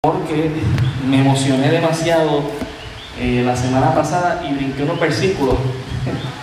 [0.00, 0.52] porque
[1.08, 2.42] me emocioné demasiado
[3.18, 5.56] eh, la semana pasada y brinqué unos versículos.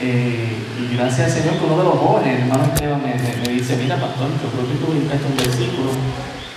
[0.00, 3.76] Eh, y gracias al Señor que uno de los jóvenes, el hermano Esteban, me, dice,
[3.76, 5.90] mira pastor, yo creo que tú brincaste un versículo.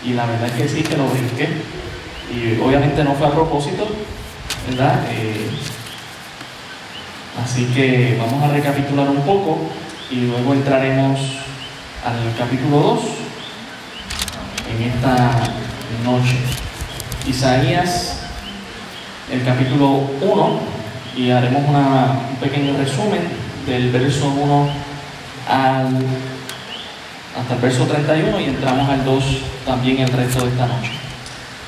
[0.04, 1.47] Y la verdad es que sí, que lo brinqué.
[2.33, 3.88] Y obviamente no fue a propósito,
[4.68, 5.02] ¿verdad?
[5.11, 5.50] Eh,
[7.41, 9.59] así que vamos a recapitular un poco
[10.09, 11.20] y luego entraremos
[12.04, 13.00] al capítulo 2
[14.75, 15.66] en esta
[16.04, 16.38] noche.
[17.27, 18.19] Isaías,
[19.32, 20.59] el capítulo 1,
[21.18, 23.21] y haremos un pequeño resumen
[23.65, 24.69] del verso 1
[25.50, 25.87] al,
[27.39, 29.23] hasta el verso 31 y entramos al 2
[29.65, 30.92] también el resto de esta noche.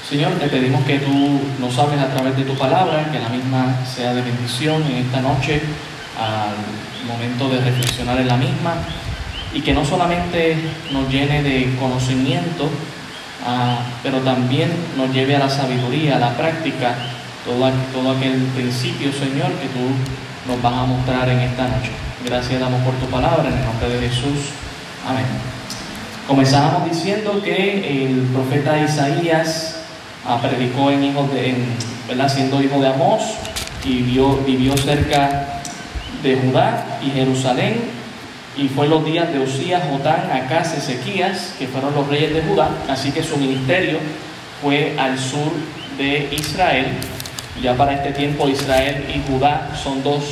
[0.07, 3.75] Señor, te pedimos que tú nos hables a través de tu palabra, que la misma
[3.85, 5.61] sea de bendición en esta noche,
[6.17, 8.73] al momento de reflexionar en la misma,
[9.53, 10.57] y que no solamente
[10.91, 12.69] nos llene de conocimiento,
[13.45, 16.95] ah, pero también nos lleve a la sabiduría, a la práctica,
[17.45, 21.91] todo, aqu- todo aquel principio, Señor, que tú nos vas a mostrar en esta noche.
[22.25, 24.49] Gracias damos por tu palabra, en el nombre de Jesús.
[25.07, 25.25] Amén.
[26.27, 29.77] Comenzábamos diciendo que el profeta Isaías
[30.27, 33.21] ah, predicó en hijos de, en, siendo hijo de Amós
[33.83, 35.61] y vivió cerca
[36.21, 37.79] de Judá y Jerusalén
[38.57, 42.69] y fue los días de Usías, Jotán, Acaz, Ezequías, que fueron los reyes de Judá,
[42.89, 43.99] así que su ministerio
[44.61, 45.51] fue al sur
[45.97, 46.87] de Israel.
[47.61, 50.23] Ya para este tiempo Israel y Judá son dos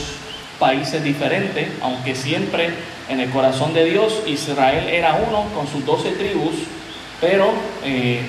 [0.59, 2.69] países diferentes, aunque siempre
[3.09, 6.55] en el corazón de Dios Israel era uno con sus doce tribus,
[7.21, 7.51] pero
[7.83, 8.21] eh,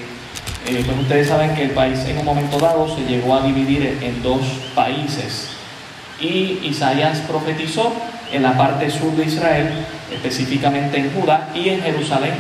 [0.66, 3.98] eh, pues ustedes saben que el país en un momento dado se llegó a dividir
[4.02, 4.42] en dos
[4.74, 5.48] países.
[6.20, 7.92] Y Isaías profetizó
[8.32, 9.70] en la parte sur de Israel,
[10.12, 12.34] específicamente en Judá y en Jerusalén,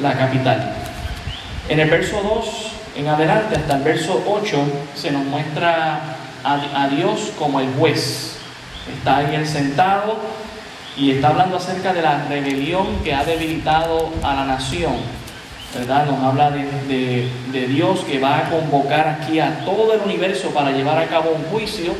[0.00, 0.72] la capital.
[1.68, 4.56] En el verso 2 en adelante, hasta el verso 8,
[4.94, 6.00] se nos muestra
[6.44, 8.36] a, a Dios como el juez.
[8.96, 10.18] Está ahí él sentado
[10.96, 14.94] y está hablando acerca de la rebelión que ha debilitado a la nación.
[15.76, 16.06] ¿verdad?
[16.06, 20.50] Nos habla de, de- de Dios que va a convocar aquí a todo el universo
[20.50, 21.92] para llevar a cabo un juicio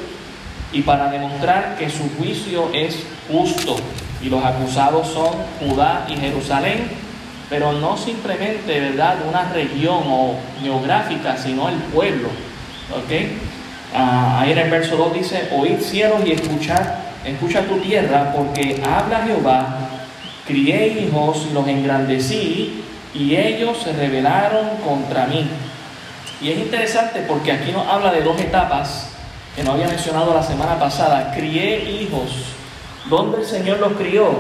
[0.75, 3.77] y para demostrar que su juicio es justo.
[4.21, 6.91] Y los acusados son Judá y Jerusalén,
[7.49, 12.29] pero no simplemente, ¿verdad?, una región o geográfica, sino el pueblo.
[12.91, 13.13] ¿Ok?
[13.95, 16.83] Ah, ahí en el verso 2 dice, oíd cielos y escuchad,
[17.25, 19.79] escucha tu tierra, porque habla Jehová,
[20.45, 22.83] crié hijos y los engrandecí,
[23.15, 25.47] y ellos se rebelaron contra mí.
[26.41, 29.14] Y es interesante porque aquí nos habla de dos etapas
[29.55, 31.33] que no había mencionado la semana pasada.
[31.35, 32.31] Crié hijos.
[33.09, 34.31] ¿Dónde el Señor los crió?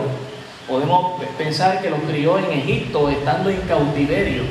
[0.68, 4.42] Podemos pensar que los crió en Egipto, estando en cautiverio,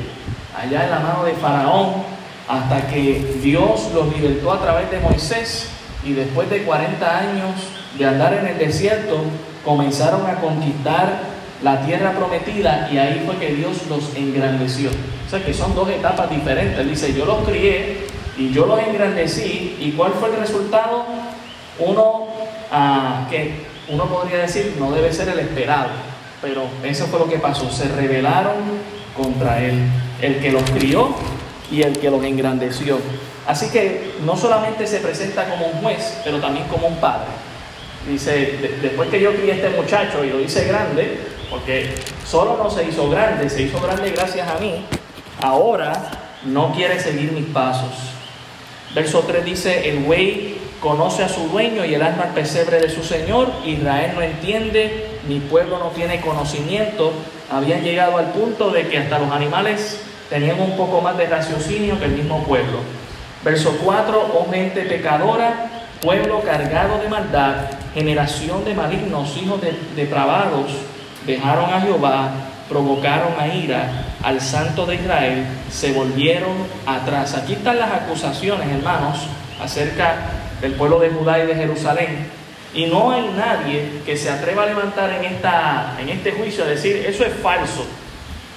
[0.56, 2.04] allá en la mano de Faraón,
[2.48, 5.70] hasta que Dios los libertó a través de Moisés.
[6.04, 7.50] Y después de 40 años
[7.98, 9.22] de andar en el desierto,
[9.64, 14.90] comenzaron a conquistar la tierra prometida y ahí fue que Dios los engrandeció.
[14.90, 16.86] O sea que son dos etapas diferentes.
[16.86, 18.03] Dice, yo los crié
[18.36, 19.76] y yo los engrandecí.
[19.80, 21.04] ¿Y cuál fue el resultado?
[21.78, 22.28] Uno
[22.70, 25.88] ah, que uno podría decir no debe ser el esperado,
[26.40, 27.70] pero eso fue lo que pasó.
[27.70, 28.54] Se rebelaron
[29.16, 29.78] contra él,
[30.20, 31.14] el que los crió
[31.70, 32.98] y el que los engrandeció.
[33.46, 37.26] Así que no solamente se presenta como un juez, pero también como un padre.
[38.08, 41.20] Dice, "De- después que yo crié a este muchacho y lo hice grande,
[41.50, 41.94] porque
[42.26, 44.84] solo no se hizo grande, se hizo grande gracias a mí,
[45.42, 45.92] ahora
[46.44, 48.13] no quiere seguir mis pasos.
[48.94, 52.90] Verso 3 dice, el buey conoce a su dueño y el alma al pesebre de
[52.90, 57.12] su señor, Israel no entiende, mi pueblo no tiene conocimiento,
[57.50, 60.00] habían llegado al punto de que hasta los animales
[60.30, 62.78] tenían un poco más de raciocinio que el mismo pueblo.
[63.42, 70.70] Verso 4, oh gente pecadora, pueblo cargado de maldad, generación de malignos, hijos de depravados,
[71.26, 72.32] dejaron a Jehová,
[72.68, 76.52] provocaron a ira al santo de Israel, se volvieron
[76.86, 77.34] atrás.
[77.34, 79.26] Aquí están las acusaciones, hermanos,
[79.62, 80.16] acerca
[80.60, 82.28] del pueblo de Judá y de Jerusalén.
[82.72, 86.66] Y no hay nadie que se atreva a levantar en, esta, en este juicio a
[86.66, 87.86] decir, eso es falso.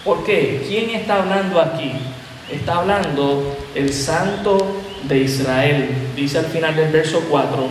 [0.03, 0.63] ¿Por qué?
[0.67, 1.91] ¿Quién está hablando aquí?
[2.51, 5.89] Está hablando el santo de Israel.
[6.15, 7.67] Dice al final del verso 4,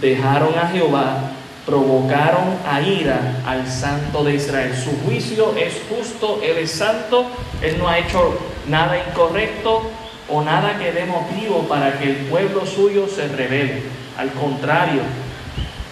[0.00, 1.33] dejaron a Jehová,
[1.66, 4.72] provocaron a ira al santo de Israel.
[4.76, 7.26] Su juicio es justo, Él es santo,
[7.62, 8.38] Él no ha hecho
[8.68, 9.82] nada incorrecto
[10.28, 13.82] o nada que dé motivo para que el pueblo suyo se rebele.
[14.18, 15.00] Al contrario,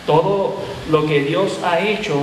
[0.07, 0.57] todo
[0.91, 2.17] lo que Dios ha hecho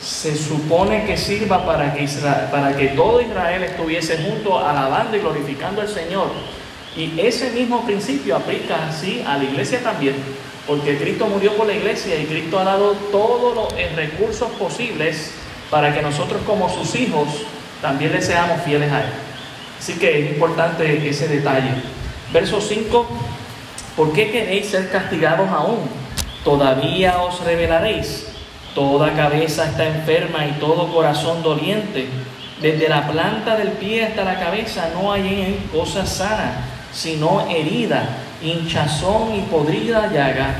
[0.00, 5.20] se supone que sirva para que, Isra- para que todo Israel estuviese junto alabando y
[5.20, 6.28] glorificando al Señor.
[6.96, 10.14] Y ese mismo principio aplica así a la iglesia también,
[10.66, 15.32] porque Cristo murió por la iglesia y Cristo ha dado todos los recursos posibles
[15.70, 17.28] para que nosotros como sus hijos
[17.80, 19.10] también le seamos fieles a Él.
[19.78, 21.70] Así que es importante ese detalle.
[22.32, 23.06] Verso 5,
[23.96, 25.80] ¿por qué queréis ser castigados aún?
[26.44, 28.28] Todavía os revelaréis.
[28.74, 32.06] Toda cabeza está enferma y todo corazón doliente.
[32.60, 37.46] Desde la planta del pie hasta la cabeza no hay en él cosa sana, sino
[37.50, 38.08] herida,
[38.42, 40.54] hinchazón y podrida llaga.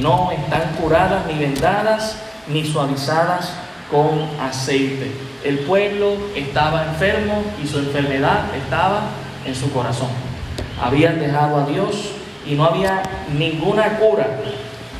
[0.00, 2.16] No están curadas ni vendadas
[2.48, 3.52] ni suavizadas
[3.90, 5.10] con aceite.
[5.44, 9.02] El pueblo estaba enfermo y su enfermedad estaba
[9.44, 10.08] en su corazón.
[10.82, 12.10] Habían dejado a Dios
[12.46, 13.02] y no había
[13.36, 14.26] ninguna cura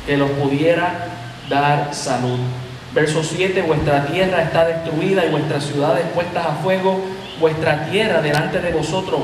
[0.05, 1.07] que los pudiera
[1.49, 2.39] dar salud.
[2.93, 6.99] Verso 7, vuestra tierra está destruida y vuestras ciudades puestas a fuego,
[7.39, 9.21] vuestra tierra delante de vosotros,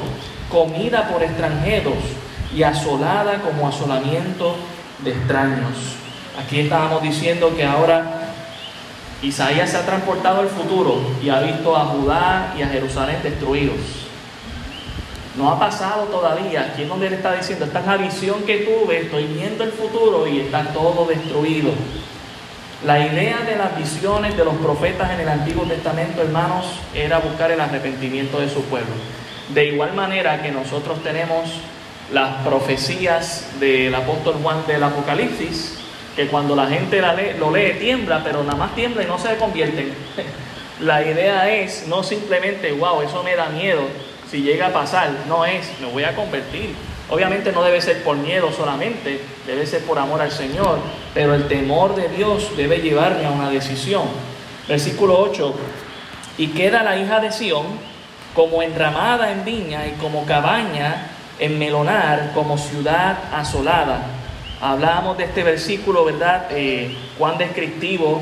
[0.51, 1.95] comida por extranjeros
[2.55, 4.55] y asolada como asolamiento
[5.03, 5.95] de extraños.
[6.41, 8.31] Aquí estábamos diciendo que ahora
[9.21, 13.77] Isaías se ha transportado al futuro y ha visto a Judá y a Jerusalén destruidos.
[15.37, 16.69] No ha pasado todavía.
[16.71, 19.71] Aquí es donde él está diciendo, esta es la visión que tuve, estoy viendo el
[19.71, 21.71] futuro y está todo destruido.
[22.85, 27.51] La idea de las visiones de los profetas en el Antiguo Testamento, hermanos, era buscar
[27.51, 28.93] el arrepentimiento de su pueblo.
[29.53, 31.49] De igual manera que nosotros tenemos
[32.11, 35.77] las profecías del apóstol Juan del Apocalipsis,
[36.15, 37.01] que cuando la gente
[37.39, 39.93] lo lee tiembla, pero nada más tiembla y no se convierten.
[40.81, 43.83] La idea es no simplemente, wow, eso me da miedo,
[44.29, 46.75] si llega a pasar, no es, me voy a convertir.
[47.09, 50.79] Obviamente no debe ser por miedo solamente, debe ser por amor al Señor,
[51.13, 54.03] pero el temor de Dios debe llevarme a una decisión.
[54.67, 55.55] Versículo 8,
[56.37, 57.65] y queda la hija de Sión
[58.33, 64.05] como enramada en viña y como cabaña en melonar, como ciudad asolada
[64.61, 66.47] Hablábamos de este versículo, ¿verdad?
[66.49, 68.21] Eh, cuán descriptivo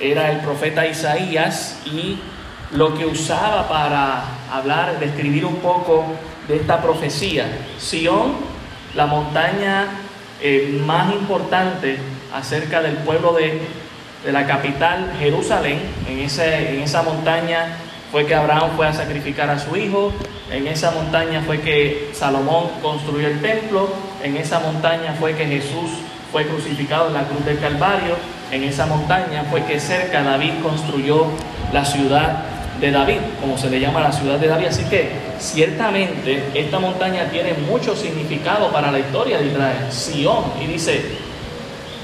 [0.00, 2.18] era el profeta Isaías y
[2.72, 6.04] lo que usaba para hablar, describir un poco
[6.48, 7.46] de esta profecía.
[7.78, 8.32] Sión,
[8.94, 9.88] la montaña
[10.40, 11.98] eh, más importante
[12.34, 13.60] acerca del pueblo de,
[14.24, 15.80] de la capital, Jerusalén.
[16.08, 17.76] En, ese, en esa montaña
[18.14, 20.12] fue que Abraham fue a sacrificar a su hijo,
[20.48, 23.88] en esa montaña fue que Salomón construyó el templo,
[24.22, 25.90] en esa montaña fue que Jesús
[26.30, 28.14] fue crucificado en la cruz del Calvario,
[28.52, 31.26] en esa montaña fue que cerca David construyó
[31.72, 32.44] la ciudad
[32.80, 34.66] de David, como se le llama la ciudad de David.
[34.66, 35.10] Así que
[35.40, 41.04] ciertamente esta montaña tiene mucho significado para la historia de Israel, Sión, y dice,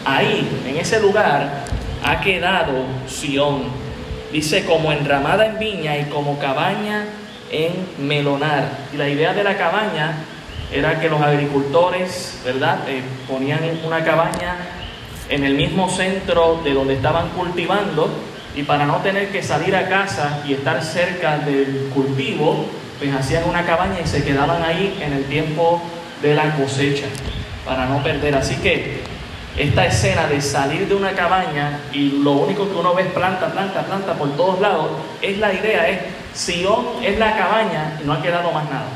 [0.05, 1.67] ahí, en ese lugar,
[2.05, 3.90] ha quedado Sión
[4.33, 7.05] Dice como enramada en viña y como cabaña
[7.51, 8.69] en melonar.
[8.93, 10.15] Y la idea de la cabaña
[10.73, 14.57] era que los agricultores, ¿verdad?, eh, ponían una cabaña
[15.29, 18.09] en el mismo centro de donde estaban cultivando
[18.55, 22.67] y para no tener que salir a casa y estar cerca del cultivo,
[22.99, 25.81] pues hacían una cabaña y se quedaban ahí en el tiempo
[26.21, 27.07] de la cosecha
[27.65, 28.35] para no perder.
[28.35, 29.03] Así que
[29.61, 33.53] esta escena de salir de una cabaña y lo único que uno ve es planta,
[33.53, 34.89] planta, planta por todos lados,
[35.21, 36.01] es la idea, es
[36.33, 38.89] Sion es la cabaña y no ha quedado más nada.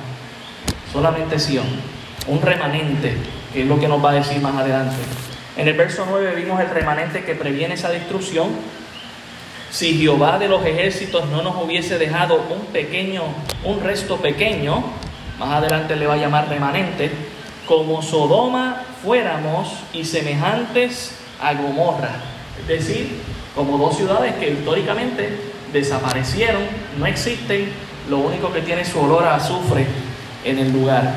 [0.90, 1.66] Solamente Sion,
[2.28, 3.14] un remanente,
[3.52, 4.96] que es lo que nos va a decir más adelante.
[5.58, 8.48] En el verso 9 vimos el remanente que previene esa destrucción.
[9.70, 13.22] Si Jehová de los ejércitos no nos hubiese dejado un pequeño,
[13.64, 14.82] un resto pequeño,
[15.38, 17.10] más adelante le va a llamar remanente,
[17.66, 22.16] como Sodoma fuéramos y semejantes a Gomorra.
[22.60, 23.20] Es decir,
[23.54, 25.28] como dos ciudades que históricamente
[25.72, 26.62] desaparecieron,
[26.98, 27.68] no existen,
[28.08, 29.86] lo único que tiene su olor a azufre
[30.44, 31.14] en el lugar.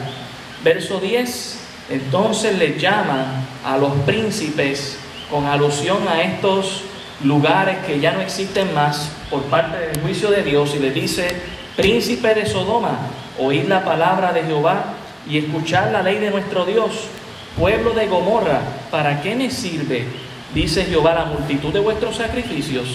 [0.63, 4.97] Verso 10, entonces le llama a los príncipes
[5.29, 6.83] con alusión a estos
[7.23, 11.27] lugares que ya no existen más por parte del juicio de Dios y le dice,
[11.75, 12.97] príncipe de Sodoma,
[13.39, 14.93] oíd la palabra de Jehová
[15.29, 17.09] y escuchar la ley de nuestro Dios.
[17.57, 18.61] Pueblo de Gomorra,
[18.91, 20.05] ¿para qué me sirve?
[20.53, 22.87] Dice Jehová, la multitud de vuestros sacrificios.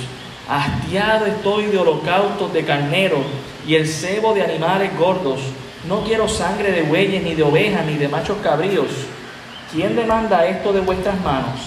[0.49, 3.19] Hastiado estoy de holocaustos de carnero
[3.67, 5.41] y el cebo de animales gordos.
[5.89, 8.87] No quiero sangre de bueyes, ni de ovejas, ni de machos cabríos.
[9.73, 11.59] ¿Quién demanda esto de vuestras manos?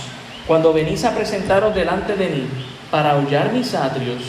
[0.47, 2.47] Cuando venís a presentaros delante de mí
[2.91, 4.21] para hollar mis atrios,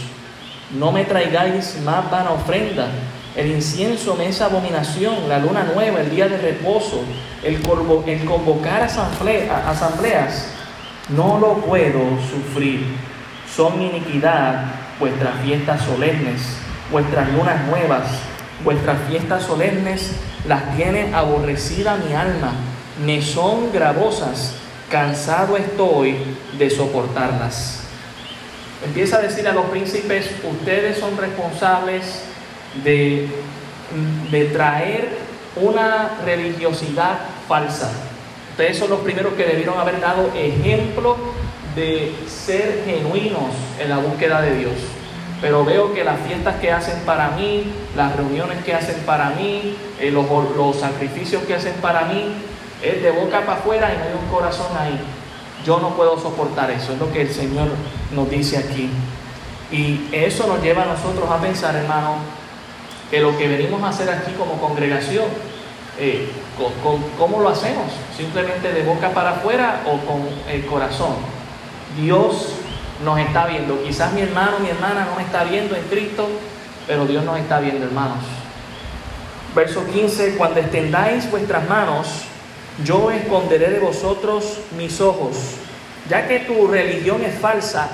[0.76, 2.88] no me traigáis más vana ofrenda
[3.37, 7.02] el incienso me es abominación, la luna nueva, el día de reposo,
[7.43, 10.49] el, convocar asambleas,
[11.11, 12.00] no lo puedo
[12.31, 12.85] sufrir.
[13.55, 14.64] Son mi iniquidad
[14.99, 16.43] vuestras fiestas solemnes,
[16.90, 18.05] vuestras lunas nuevas,
[18.64, 20.12] Vuestras fiestas solemnes
[20.49, 22.52] las tiene aborrecida mi alma,
[23.05, 24.55] me son gravosas,
[24.90, 26.16] cansado estoy
[26.59, 27.83] de soportarlas.
[28.85, 32.23] Empieza a decir a los príncipes, ustedes son responsables
[32.85, 33.28] de,
[34.30, 35.18] de traer
[35.56, 37.18] una religiosidad
[37.49, 37.90] falsa.
[38.50, 41.16] Ustedes son los primeros que debieron haber dado ejemplo
[41.75, 44.73] de ser genuinos en la búsqueda de Dios.
[45.40, 47.64] Pero veo que las fiestas que hacen para mí,
[47.95, 52.33] las reuniones que hacen para mí, eh, los, los sacrificios que hacen para mí,
[52.83, 54.99] es de boca para afuera y no hay un corazón ahí.
[55.66, 57.68] Yo no puedo soportar eso, es lo que el Señor
[58.14, 58.88] nos dice aquí.
[59.71, 62.16] Y eso nos lleva a nosotros a pensar, hermano,
[63.10, 65.26] que lo que venimos a hacer aquí como congregación,
[65.98, 66.28] eh,
[67.18, 67.86] ¿cómo lo hacemos?
[68.16, 71.14] ¿Simplemente de boca para afuera o con el corazón?
[72.00, 72.54] Dios
[73.04, 73.82] nos está viendo.
[73.82, 76.28] Quizás mi hermano, mi hermana no me está viendo en Cristo,
[76.86, 78.18] pero Dios nos está viendo, hermanos.
[79.54, 82.25] Verso 15, cuando extendáis vuestras manos,
[82.84, 85.36] yo esconderé de vosotros mis ojos.
[86.10, 87.88] Ya que tu religión es falsa,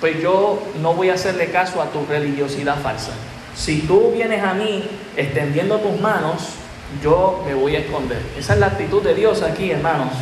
[0.00, 3.12] pues yo no voy a hacerle caso a tu religiosidad falsa.
[3.60, 4.82] Si tú vienes a mí
[5.18, 6.54] extendiendo tus manos,
[7.02, 8.22] yo me voy a esconder.
[8.38, 10.14] Esa es la actitud de Dios aquí, hermanos.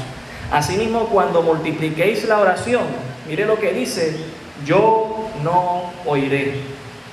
[0.51, 2.83] Asimismo, cuando multipliquéis la oración,
[3.29, 4.17] mire lo que dice,
[4.67, 6.63] yo no oiré.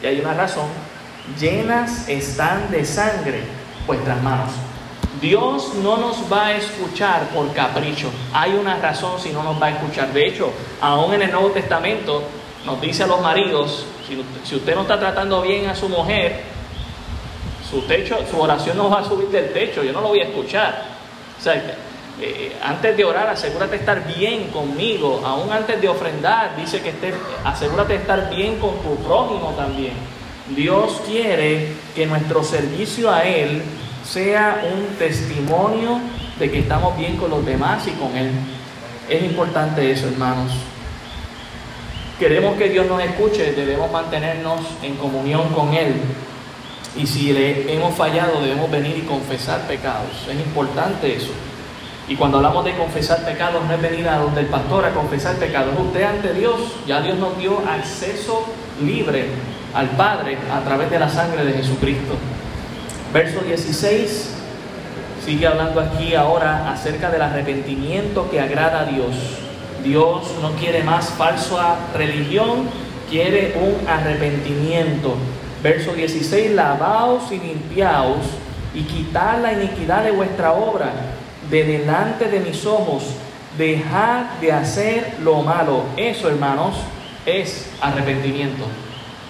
[0.02, 0.66] Y hay una razón,
[1.40, 3.42] llenas están de sangre
[3.86, 4.50] vuestras manos.
[5.22, 8.10] Dios no nos va a escuchar por capricho.
[8.34, 10.12] Hay una razón si no nos va a escuchar.
[10.12, 10.52] De hecho,
[10.82, 12.24] aún en el Nuevo Testamento
[12.66, 13.86] nos dice a los maridos,
[14.44, 16.42] si, usted no está tratando bien a su mujer,
[17.70, 20.26] su techo, su oración no va a subir del techo, yo no lo voy a
[20.26, 20.84] escuchar.
[21.40, 21.78] Sea,
[22.22, 26.90] eh, antes de orar, asegúrate de estar bien conmigo, aún antes de ofrendar, dice que
[26.90, 29.94] esté, asegúrate de estar bien con tu prójimo también.
[30.56, 33.64] Dios quiere que nuestro servicio a Él
[34.04, 36.00] sea un testimonio
[36.40, 38.32] de que estamos bien con los demás y con Él.
[39.10, 40.52] Es importante eso, hermanos.
[42.20, 45.96] Queremos que Dios nos escuche, debemos mantenernos en comunión con Él.
[46.96, 50.26] Y si le hemos fallado, debemos venir y confesar pecados.
[50.30, 51.32] Es importante eso.
[52.08, 55.36] Y cuando hablamos de confesar pecados, no es venir a donde el pastor a confesar
[55.36, 55.74] pecados.
[55.78, 56.56] Usted ante Dios,
[56.88, 58.46] ya Dios nos dio acceso
[58.82, 59.26] libre
[59.74, 62.16] al Padre a través de la sangre de Jesucristo.
[63.12, 64.36] Verso 16
[65.26, 69.16] sigue hablando aquí ahora acerca del arrepentimiento que agrada a Dios.
[69.86, 72.68] Dios no quiere más falsa religión,
[73.10, 75.16] quiere un arrepentimiento.
[75.62, 78.26] Verso 16, lavaos y limpiaos
[78.74, 80.92] y quitad la iniquidad de vuestra obra
[81.50, 83.04] de delante de mis ojos,
[83.58, 85.84] dejad de hacer lo malo.
[85.96, 86.76] Eso, hermanos,
[87.26, 88.66] es arrepentimiento.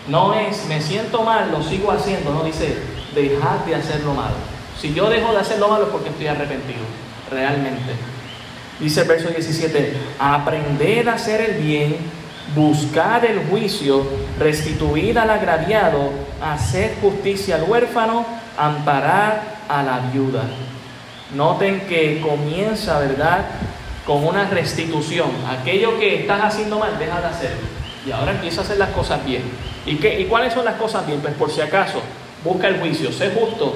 [0.07, 2.77] No es, me siento mal, lo sigo haciendo, no dice,
[3.13, 4.35] dejad de hacer lo malo.
[4.79, 6.83] Si yo dejo de hacer lo malo es porque estoy arrepentido,
[7.29, 7.93] realmente.
[8.79, 11.95] Dice el verso 17, aprended a hacer el bien,
[12.53, 14.05] buscad el juicio,
[14.37, 18.25] restituid al agraviado, hacer justicia al huérfano,
[18.57, 19.33] amparad
[19.69, 20.43] a la viuda.
[21.33, 23.45] Noten que comienza, ¿verdad?
[24.05, 25.29] Con una restitución.
[25.49, 27.67] Aquello que estás haciendo mal, deja de hacerlo.
[28.05, 29.43] Y ahora empieza a hacer las cosas bien.
[29.85, 31.21] ¿Y, qué, ¿Y cuáles son las cosas bien?
[31.21, 32.01] Pues por si acaso,
[32.43, 33.73] busca el juicio, sé justo,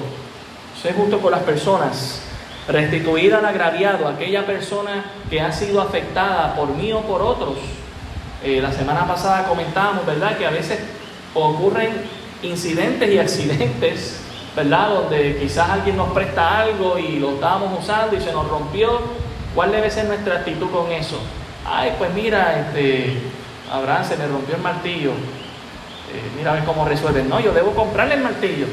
[0.81, 2.21] sé justo con las personas,
[2.69, 7.57] restituir al agraviado, aquella persona que ha sido afectada por mí o por otros.
[8.43, 10.79] Eh, la semana pasada comentábamos, ¿verdad?, que a veces
[11.33, 11.89] ocurren
[12.43, 14.21] incidentes y accidentes,
[14.55, 19.01] ¿verdad?, donde quizás alguien nos presta algo y lo estábamos usando y se nos rompió.
[19.55, 21.19] ¿Cuál debe ser nuestra actitud con eso?
[21.65, 23.17] Ay, pues mira, este,
[23.71, 25.09] Abraham se me rompió el martillo.
[25.11, 27.23] Eh, mira a ver cómo resuelve.
[27.23, 28.67] No, yo debo comprarle el martillo.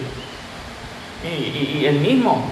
[1.24, 2.44] Y el mismo,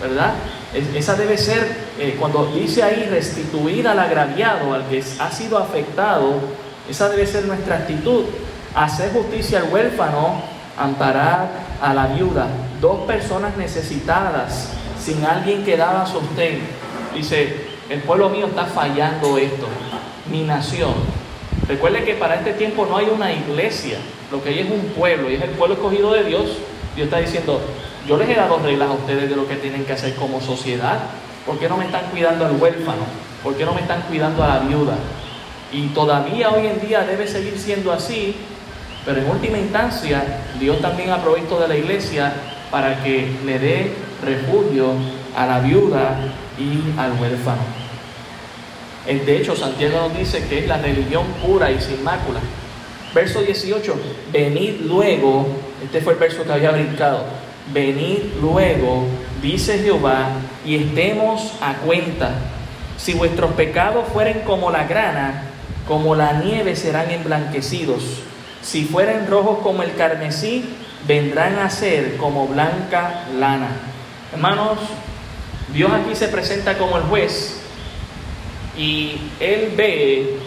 [0.00, 0.32] ¿verdad?
[0.74, 1.66] Esa debe ser,
[1.98, 6.40] eh, cuando dice ahí restituir al agraviado, al que ha sido afectado,
[6.88, 8.24] esa debe ser nuestra actitud.
[8.74, 10.40] Hacer justicia al huérfano,
[10.78, 11.50] amparar
[11.80, 12.48] a la viuda.
[12.80, 16.60] Dos personas necesitadas, sin alguien que daba sostén.
[17.14, 19.66] Dice, el pueblo mío está fallando esto,
[20.30, 20.94] mi nación.
[21.68, 23.98] Recuerde que para este tiempo no hay una iglesia,
[24.30, 26.44] lo que hay es un pueblo y es el pueblo escogido de Dios.
[26.96, 27.60] Dios está diciendo,
[28.06, 30.98] yo les he dado reglas a ustedes de lo que tienen que hacer como sociedad.
[31.46, 33.02] ¿Por qué no me están cuidando al huérfano?
[33.42, 34.94] ¿Por qué no me están cuidando a la viuda?
[35.72, 38.36] Y todavía hoy en día debe seguir siendo así,
[39.04, 40.22] pero en última instancia
[40.60, 42.32] Dios también ha provisto de la iglesia
[42.70, 43.92] para que le dé
[44.22, 44.92] refugio
[45.36, 46.16] a la viuda
[46.58, 47.62] y al huérfano.
[49.06, 52.40] De hecho, Santiago nos dice que es la religión pura y sin mácula.
[53.14, 53.94] Verso 18,
[54.32, 55.46] venid luego,
[55.82, 57.24] este fue el verso que había brincado,
[57.72, 59.06] venid luego,
[59.40, 60.28] dice Jehová,
[60.64, 62.34] y estemos a cuenta.
[62.96, 65.44] Si vuestros pecados fueren como la grana,
[65.88, 68.02] como la nieve serán emblanquecidos.
[68.62, 70.64] Si fueren rojos como el carmesí,
[71.06, 73.68] vendrán a ser como blanca lana.
[74.32, 74.78] Hermanos,
[75.72, 77.60] Dios aquí se presenta como el juez
[78.76, 80.38] y él ve,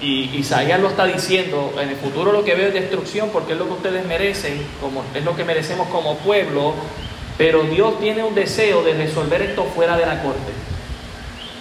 [0.00, 3.58] y Isaías lo está diciendo, en el futuro lo que veo es destrucción porque es
[3.58, 6.74] lo que ustedes merecen, como, es lo que merecemos como pueblo,
[7.36, 10.52] pero Dios tiene un deseo de resolver esto fuera de la corte.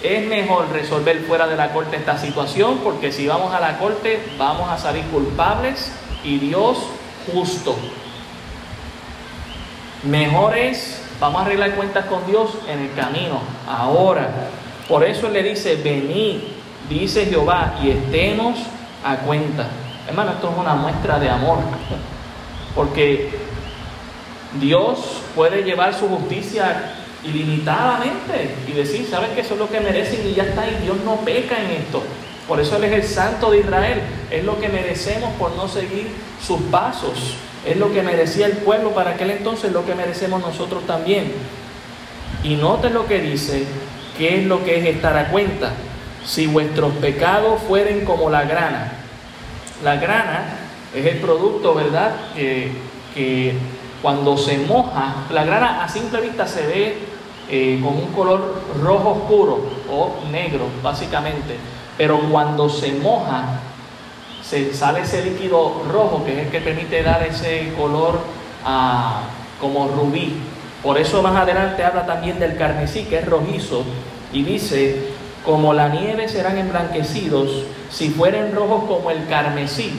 [0.03, 4.19] Es mejor resolver fuera de la corte esta situación porque si vamos a la corte
[4.37, 5.91] vamos a salir culpables
[6.23, 6.77] y Dios
[7.31, 7.75] justo.
[10.03, 14.49] Mejor es, vamos a arreglar cuentas con Dios en el camino, ahora.
[14.87, 16.41] Por eso le dice, venid,
[16.89, 18.59] dice Jehová, y estemos
[19.03, 19.67] a cuenta.
[20.07, 21.59] Hermano, esto es una muestra de amor.
[22.75, 23.29] Porque
[24.59, 30.25] Dios puede llevar su justicia ilimitadamente y decir, ¿sabes que eso es lo que merecen
[30.27, 30.67] y ya está?
[30.67, 32.03] Y Dios no peca en esto.
[32.47, 34.01] Por eso Él es el santo de Israel.
[34.31, 36.07] Es lo que merecemos por no seguir
[36.45, 37.35] sus pasos.
[37.65, 41.33] Es lo que merecía el pueblo para aquel entonces, lo que merecemos nosotros también.
[42.43, 43.65] Y noten lo que dice,
[44.17, 45.73] ¿qué es lo que es estar a cuenta?
[46.27, 48.91] Si vuestros pecados fueren como la grana.
[49.83, 50.43] La grana
[50.93, 52.11] es el producto, ¿verdad?
[52.35, 53.55] que
[54.01, 56.97] cuando se moja, la grana a simple vista se ve
[57.49, 61.55] eh, con un color rojo oscuro o negro, básicamente.
[61.97, 63.59] Pero cuando se moja,
[64.43, 68.19] se sale ese líquido rojo que es el que permite dar ese color
[69.59, 70.33] como rubí.
[70.83, 73.83] Por eso más adelante habla también del carmesí, que es rojizo,
[74.31, 75.13] y dice,
[75.47, 79.97] como la nieve serán emblanquecidos si fueren rojos como el carmesí,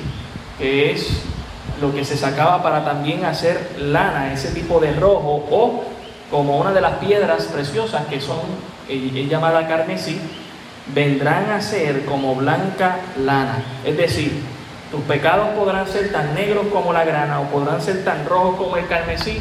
[0.58, 1.22] que es
[1.80, 5.84] lo que se sacaba para también hacer lana, ese tipo de rojo, o
[6.30, 8.40] como una de las piedras preciosas que son
[8.90, 10.20] es llamada carmesí,
[10.94, 13.62] vendrán a ser como blanca lana.
[13.86, 14.42] Es decir,
[14.90, 18.76] tus pecados podrán ser tan negros como la grana o podrán ser tan rojos como
[18.76, 19.40] el carmesí,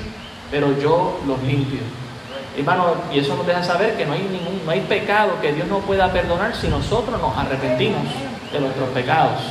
[0.50, 1.82] pero yo los limpio.
[2.58, 5.67] Hermano, y eso nos deja saber que no hay ningún, no hay pecado que Dios
[5.67, 8.02] no pueda perdonar si nosotros nos arrepentimos
[8.52, 9.41] de nuestros pecados.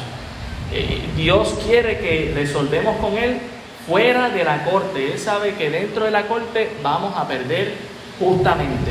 [0.72, 3.38] Eh, Dios quiere que resolvemos con Él
[3.86, 5.12] fuera de la corte.
[5.12, 7.74] Él sabe que dentro de la corte vamos a perder
[8.18, 8.90] justamente.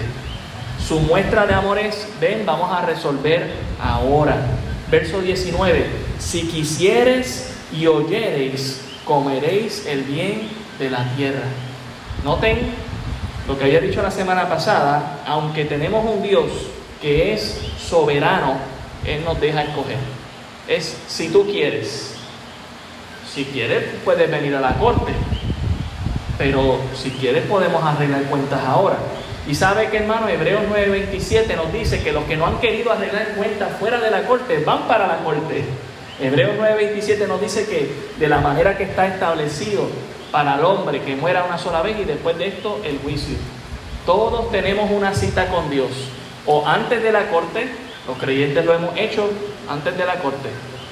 [0.87, 3.51] Su muestra de amor es, ven, vamos a resolver
[3.81, 4.37] ahora.
[4.89, 5.87] Verso 19,
[6.19, 10.47] si quisieres y oyereis, comeréis el bien
[10.79, 11.43] de la tierra.
[12.23, 12.84] Noten
[13.47, 16.45] lo que había dicho la semana pasada, aunque tenemos un Dios
[17.01, 18.57] que es soberano,
[19.05, 19.97] Él nos deja escoger
[20.67, 22.13] es si tú quieres.
[23.31, 25.11] Si quieres, puedes venir a la corte.
[26.37, 28.97] Pero si quieres, podemos arreglar cuentas ahora.
[29.47, 33.35] Y sabe que hermano, Hebreos 9:27 nos dice que los que no han querido arreglar
[33.35, 35.63] cuentas fuera de la corte van para la corte.
[36.19, 39.87] Hebreos 9:27 nos dice que de la manera que está establecido
[40.35, 43.37] para el hombre que muera una sola vez y después de esto el juicio.
[44.05, 45.87] Todos tenemos una cita con Dios,
[46.45, 47.69] o antes de la corte
[48.05, 49.29] los creyentes lo hemos hecho
[49.69, 50.49] antes de la corte.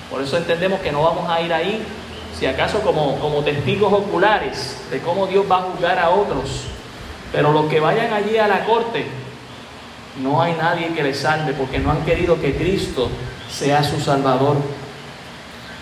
[0.09, 1.83] Por eso entendemos que no vamos a ir ahí,
[2.39, 6.61] si acaso como, como testigos oculares de cómo Dios va a juzgar a otros.
[7.33, 9.07] Pero los que vayan allí a la corte,
[10.21, 13.09] no hay nadie que les salve porque no han querido que Cristo
[13.51, 14.55] sea su Salvador.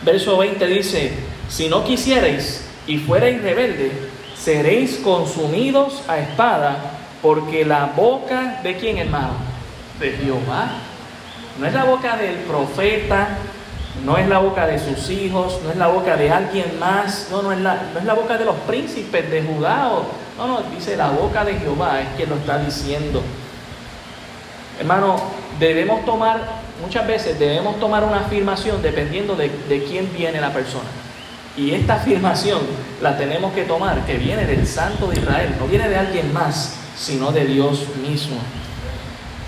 [0.03, 1.13] Verso 20 dice,
[1.47, 3.91] si no quisierais y fuerais rebelde,
[4.35, 6.77] seréis consumidos a espada,
[7.21, 9.33] porque la boca de quién hermano?
[9.99, 10.71] De Jehová
[11.59, 13.37] no es la boca del profeta,
[14.05, 17.41] no es la boca de sus hijos, no es la boca de alguien más, no,
[17.41, 19.91] no es la, no es la boca de los príncipes de Judá,
[20.37, 23.21] no, no, dice la boca de Jehová, es quien lo está diciendo.
[24.79, 25.21] Hermano,
[25.59, 26.39] debemos tomar,
[26.81, 30.89] muchas veces debemos tomar una afirmación dependiendo de, de quién viene la persona.
[31.57, 32.61] Y esta afirmación
[33.01, 36.75] la tenemos que tomar, que viene del Santo de Israel, no viene de alguien más,
[36.97, 38.37] sino de Dios mismo.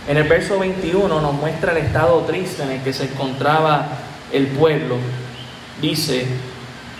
[0.07, 3.87] En el verso 21 nos muestra el estado triste en el que se encontraba
[4.33, 4.97] el pueblo.
[5.81, 6.25] Dice,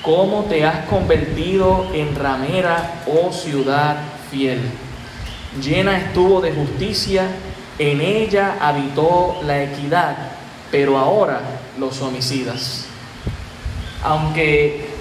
[0.02, 3.98] ¿cómo te has convertido en ramera, oh ciudad
[4.32, 4.62] fiel?
[5.62, 7.28] Llena estuvo de justicia,
[7.78, 10.16] en ella habitó la equidad,
[10.72, 11.42] pero ahora
[11.78, 12.86] los homicidas.
[14.02, 14.93] Aunque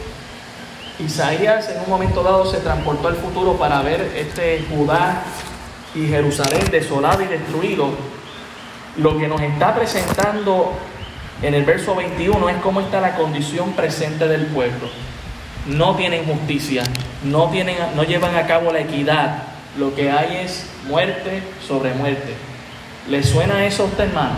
[0.99, 5.23] Isaías en un momento dado se transportó al futuro para ver este Judá
[5.95, 7.91] y Jerusalén desolado y destruido,
[8.97, 10.73] lo que nos está presentando
[11.43, 14.89] en el verso 21 es cómo está la condición presente del pueblo.
[15.67, 16.83] no tienen justicia,
[17.25, 19.45] no, tienen, no llevan a cabo la equidad.
[19.79, 22.35] Lo que hay es muerte sobre muerte.
[23.09, 24.35] ¿Le suena eso a usted, hermano?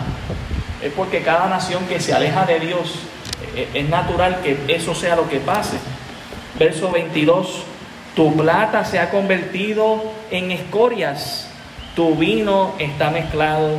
[0.83, 2.95] Es porque cada nación que se aleja de Dios,
[3.57, 5.79] eh, es natural que eso sea lo que pase.
[6.59, 7.65] Verso 22,
[8.15, 11.51] tu plata se ha convertido en escorias,
[11.97, 13.79] tu vino está mezclado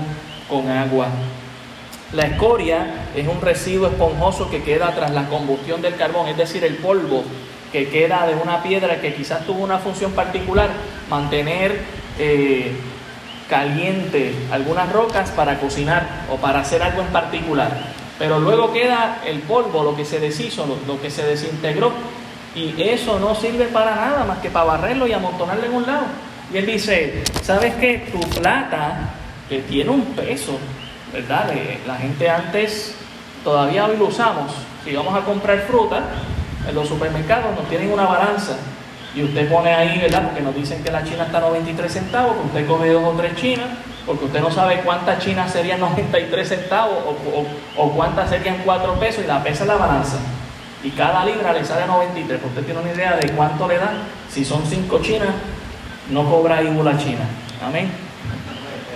[0.49, 1.07] con agua.
[2.13, 6.63] La escoria es un residuo esponjoso que queda tras la combustión del carbón, es decir,
[6.63, 7.23] el polvo
[7.71, 10.69] que queda de una piedra que quizás tuvo una función particular,
[11.09, 11.81] mantener
[12.17, 12.71] eh,
[13.49, 17.71] caliente algunas rocas para cocinar o para hacer algo en particular.
[18.17, 21.91] Pero luego queda el polvo, lo que se deshizo, lo, que se desintegró.
[22.55, 26.05] Y eso no sirve para nada más que para barrerlo y amontonarlo en un lado.
[26.53, 28.07] Y él dice, ¿sabes qué?
[28.11, 29.09] Tu plata,
[29.69, 30.57] tiene un peso,
[31.11, 31.51] ¿verdad?
[31.85, 32.95] La gente antes,
[33.43, 34.51] todavía hoy lo usamos.
[34.83, 36.03] Si vamos a comprar fruta,
[36.67, 38.57] en los supermercados nos tienen una balanza
[39.15, 40.23] y usted pone ahí, ¿verdad?
[40.23, 43.17] Porque nos dicen que la china está a 93 centavos, que usted coge dos o
[43.17, 43.67] tres chinas,
[44.05, 46.97] porque usted no sabe cuántas chinas serían 93 centavos
[47.77, 50.17] o, cuántas serían 4 pesos y la pesa la balanza.
[50.83, 52.39] Y cada libra le sale a 93.
[52.43, 53.97] Usted tiene una idea de cuánto le dan.
[54.29, 55.29] Si son 5 chinas,
[56.11, 57.25] no cobra la china.
[57.65, 57.89] Amén.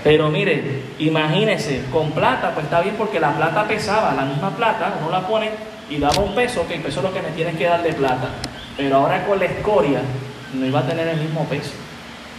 [0.03, 4.93] Pero mire, imagínese, con plata, pues está bien porque la plata pesaba, la misma plata,
[5.01, 5.51] uno la pone
[5.89, 7.93] y daba un peso, que el peso es lo que me tienes que dar de
[7.93, 8.29] plata.
[8.77, 10.01] Pero ahora con la escoria
[10.53, 11.71] no iba a tener el mismo peso.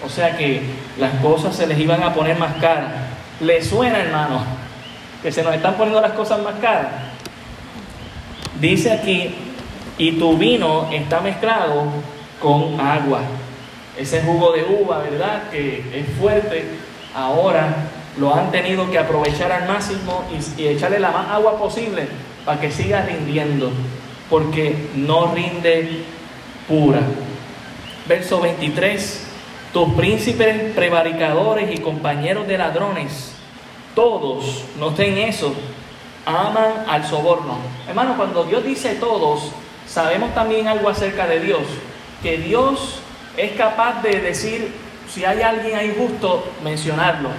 [0.05, 0.63] O sea que
[0.99, 2.93] las cosas se les iban a poner más caras.
[3.41, 4.43] ¿Le suena, hermano?
[5.23, 6.89] Que se nos están poniendo las cosas más caras.
[8.61, 9.31] Dice aquí,
[9.97, 11.85] y tu vino está mezclado
[12.41, 13.21] con agua.
[13.99, 15.51] Ese jugo de uva, ¿verdad?
[15.51, 16.65] Que es fuerte.
[17.15, 20.25] Ahora lo han tenido que aprovechar al máximo
[20.59, 22.07] y, echarle la más agua posible
[22.45, 23.71] para que siga rindiendo.
[24.29, 26.03] Porque no rinde
[26.69, 27.01] pura.
[28.07, 29.27] Verso 23,
[29.73, 33.33] tus príncipes prevaricadores y compañeros de ladrones,
[33.95, 35.55] todos, noten eso,
[36.31, 37.59] aman al soborno.
[37.89, 39.53] Hermano, cuando Dios dice todos,
[39.87, 41.63] sabemos también algo acerca de Dios,
[42.23, 43.01] que Dios
[43.37, 44.75] es capaz de decir,
[45.09, 47.31] si hay alguien ahí justo, mencionarlo.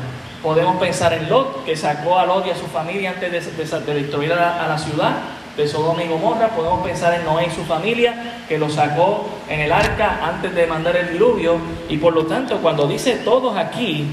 [0.44, 4.34] Podemos pensar en Lot, que sacó a Lot y a su familia antes de, destruir
[4.34, 5.18] a la ciudad
[5.56, 9.62] de Sodoma y Gomorra, podemos pensar en Noé y su familia, que lo sacó en
[9.62, 11.58] el arca antes de mandar el diluvio,
[11.90, 14.08] y por lo tanto cuando dice todos aquí,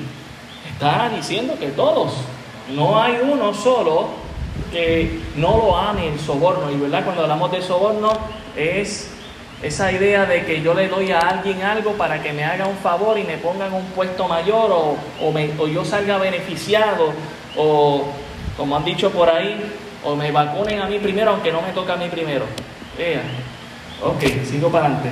[0.69, 2.13] está diciendo que todos,
[2.75, 4.28] no hay uno solo
[4.73, 8.13] que no lo ame el soborno, y verdad, cuando hablamos de soborno
[8.57, 9.11] es
[9.63, 12.77] esa idea de que yo le doy a alguien algo para que me haga un
[12.77, 17.13] favor y me ponga en un puesto mayor o, o yo salga beneficiado
[17.57, 18.05] o
[18.59, 19.57] como han dicho por ahí,
[20.05, 22.45] o me vacunen a mí primero, aunque no me toca a mí primero.
[22.99, 23.23] Vean.
[24.03, 25.11] Ok, sigo para adelante.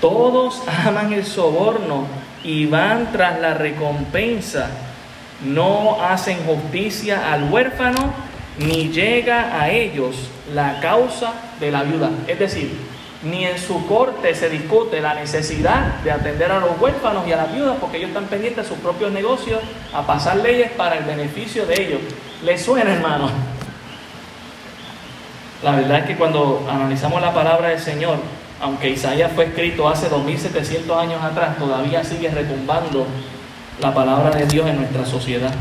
[0.00, 2.06] Todos aman el soborno
[2.42, 4.70] y van tras la recompensa.
[5.44, 8.12] No hacen justicia al huérfano
[8.58, 10.16] ni llega a ellos
[10.54, 12.10] la causa de la viuda.
[12.26, 12.76] Es decir,
[13.22, 17.36] ni en su corte se discute la necesidad de atender a los huérfanos y a
[17.36, 19.60] las viudas porque ellos están pendientes de sus propios negocios
[19.92, 22.00] a pasar leyes para el beneficio de ellos.
[22.42, 23.30] ¿Le suena, hermano?
[25.62, 28.16] La verdad es que cuando analizamos la palabra del Señor,
[28.62, 33.06] aunque Isaías fue escrito hace 2700 años atrás, todavía sigue retumbando
[33.80, 35.52] la palabra de Dios en nuestra sociedad.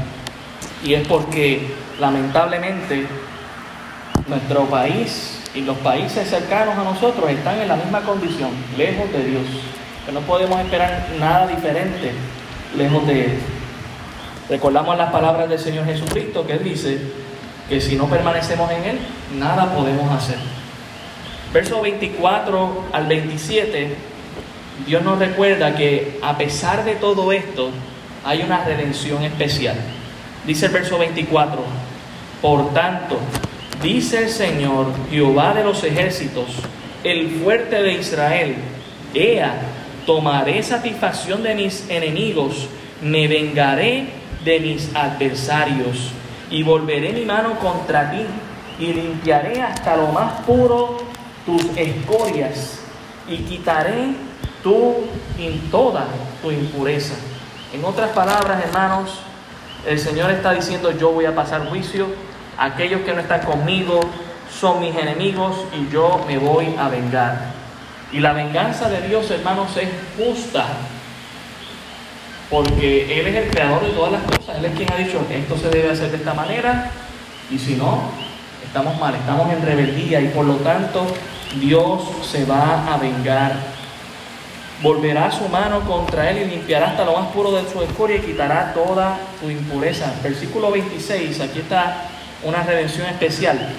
[0.84, 3.08] Y es porque lamentablemente
[4.28, 9.24] nuestro país y los países cercanos a nosotros están en la misma condición, lejos de
[9.24, 9.44] Dios.
[10.06, 12.12] Que no podemos esperar nada diferente
[12.78, 13.40] lejos de Él.
[14.50, 17.00] Recordamos las palabras del Señor Jesucristo que Él dice
[17.68, 19.00] que si no permanecemos en Él,
[19.38, 20.38] nada podemos hacer.
[21.54, 23.96] Verso 24 al 27,
[24.86, 27.72] Dios nos recuerda que a pesar de todo esto,
[28.26, 29.76] hay una redención especial.
[30.46, 31.62] Dice el verso 24,
[32.42, 33.20] por tanto,
[33.82, 36.48] dice el Señor, Jehová de los ejércitos,
[37.04, 38.56] el fuerte de Israel,
[39.14, 39.54] Ea,
[40.06, 42.68] tomaré satisfacción de mis enemigos,
[43.02, 44.08] me vengaré
[44.44, 46.12] de mis adversarios
[46.50, 48.26] y volveré mi mano contra ti
[48.80, 50.98] y limpiaré hasta lo más puro
[51.46, 52.80] tus escorias
[53.28, 54.14] y quitaré
[54.64, 54.96] tu
[55.72, 56.08] toda
[56.42, 57.16] tu impureza.
[57.74, 59.12] En otras palabras, hermanos,
[59.86, 62.08] el Señor está diciendo, yo voy a pasar juicio,
[62.58, 64.00] aquellos que no están conmigo
[64.60, 67.54] son mis enemigos y yo me voy a vengar.
[68.12, 70.66] Y la venganza de Dios, hermanos, es justa
[72.50, 75.56] porque Él es el creador de todas las cosas, Él es quien ha dicho, esto
[75.56, 76.90] se debe hacer de esta manera,
[77.52, 78.10] y si no,
[78.70, 81.08] Estamos mal, estamos en rebeldía y por lo tanto
[81.60, 83.54] Dios se va a vengar.
[84.82, 88.22] Volverá su mano contra él y limpiará hasta lo más puro de su escoria y
[88.22, 90.14] quitará toda su impureza.
[90.24, 92.08] Versículo 26, aquí está
[92.44, 93.74] una redención especial.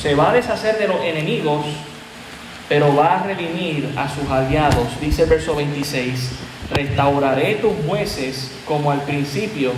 [0.00, 1.66] Se va a deshacer de los enemigos,
[2.70, 4.98] pero va a redimir a sus aliados.
[4.98, 6.30] Dice el verso 26,
[6.72, 9.72] restauraré tus jueces como al principio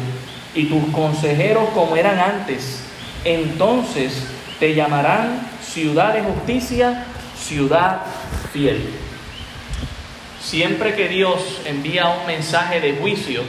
[0.55, 2.83] y tus consejeros como eran antes.
[3.25, 4.23] Entonces
[4.61, 7.05] te llamarán ciudad de justicia,
[7.37, 8.03] ciudad
[8.53, 9.08] fiel.
[10.49, 13.43] Siempre que Dios envía un mensaje de juicio,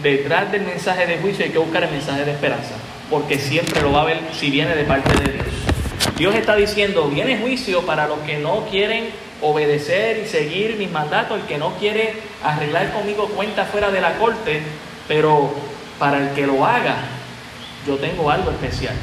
[0.00, 2.76] detrás del mensaje de juicio hay que buscar el mensaje de esperanza,
[3.10, 5.46] porque siempre lo va a ver si viene de parte de Dios.
[6.16, 9.08] Dios está diciendo, viene juicio para los que no quieren
[9.42, 14.16] obedecer y seguir mis mandatos, el que no quiere arreglar conmigo cuenta fuera de la
[14.16, 14.62] corte,
[15.08, 15.52] pero
[15.98, 16.94] para el que lo haga,
[17.84, 18.94] yo tengo algo especial.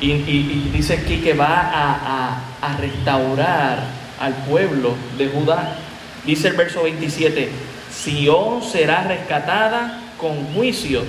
[0.00, 3.78] Y, dice aquí que va a, a restaurar
[4.18, 5.84] al pueblo de Judá.
[6.24, 7.48] Dice el verso 27,
[7.90, 11.02] Sión será rescatada con juicio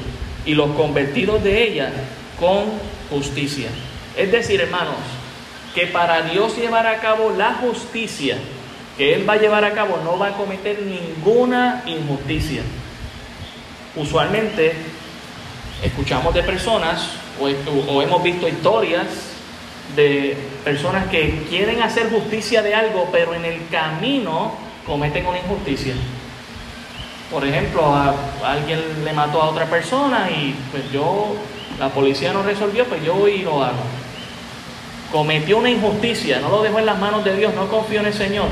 [0.45, 1.91] y los convertidos de ella
[2.39, 2.65] con
[3.09, 3.67] justicia.
[4.17, 4.95] Es decir, hermanos,
[5.75, 8.37] que para Dios llevar a cabo la justicia
[8.99, 12.61] que Él va a llevar a cabo, no va a cometer ninguna injusticia.
[13.95, 14.73] Usualmente
[15.81, 19.07] escuchamos de personas o, hemos visto historias
[19.95, 24.53] de personas que quieren hacer justicia de algo, pero en el camino
[24.89, 25.93] cometen una injusticia.
[27.31, 31.35] Por ejemplo, a, alguien le mató a otra persona y pues yo,
[31.79, 33.99] la policía no resolvió, pues yo voy y lo hago
[35.11, 38.13] cometió una injusticia, no lo dejó en las manos de Dios, no confió en el
[38.13, 38.47] Señor.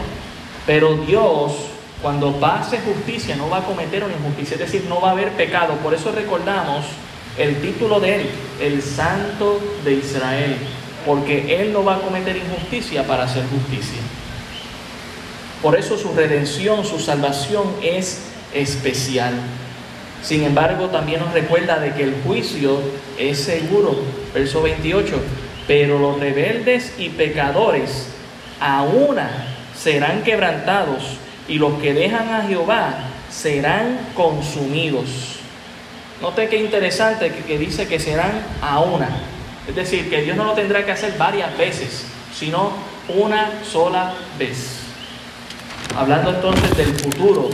[0.65, 1.54] Pero Dios,
[2.02, 5.32] cuando pase justicia, no va a cometer una injusticia, es decir, no va a haber
[5.34, 5.76] pecado.
[5.76, 6.86] Por eso recordamos
[7.38, 8.30] el título de Él,
[8.62, 10.58] el Santo de Israel,
[11.06, 14.02] porque Él no va a cometer injusticia para hacer justicia.
[15.62, 18.22] Por eso su redención, su salvación es
[18.54, 19.34] especial.
[20.22, 22.80] Sin embargo, también nos recuerda de que el juicio
[23.17, 23.96] es seguro.
[24.34, 25.20] Verso 28
[25.67, 28.08] pero los rebeldes y pecadores
[28.60, 29.30] a una
[29.78, 31.04] serán quebrantados
[31.48, 32.96] y los que dejan a Jehová
[33.30, 35.39] serán consumidos.
[36.22, 39.10] Note qué interesante que, dice que serán a una.
[39.67, 42.72] Es decir, que Dios no lo tendrá que hacer varias veces, sino
[43.10, 44.87] una sola vez.
[45.95, 47.50] Hablando entonces del futuro,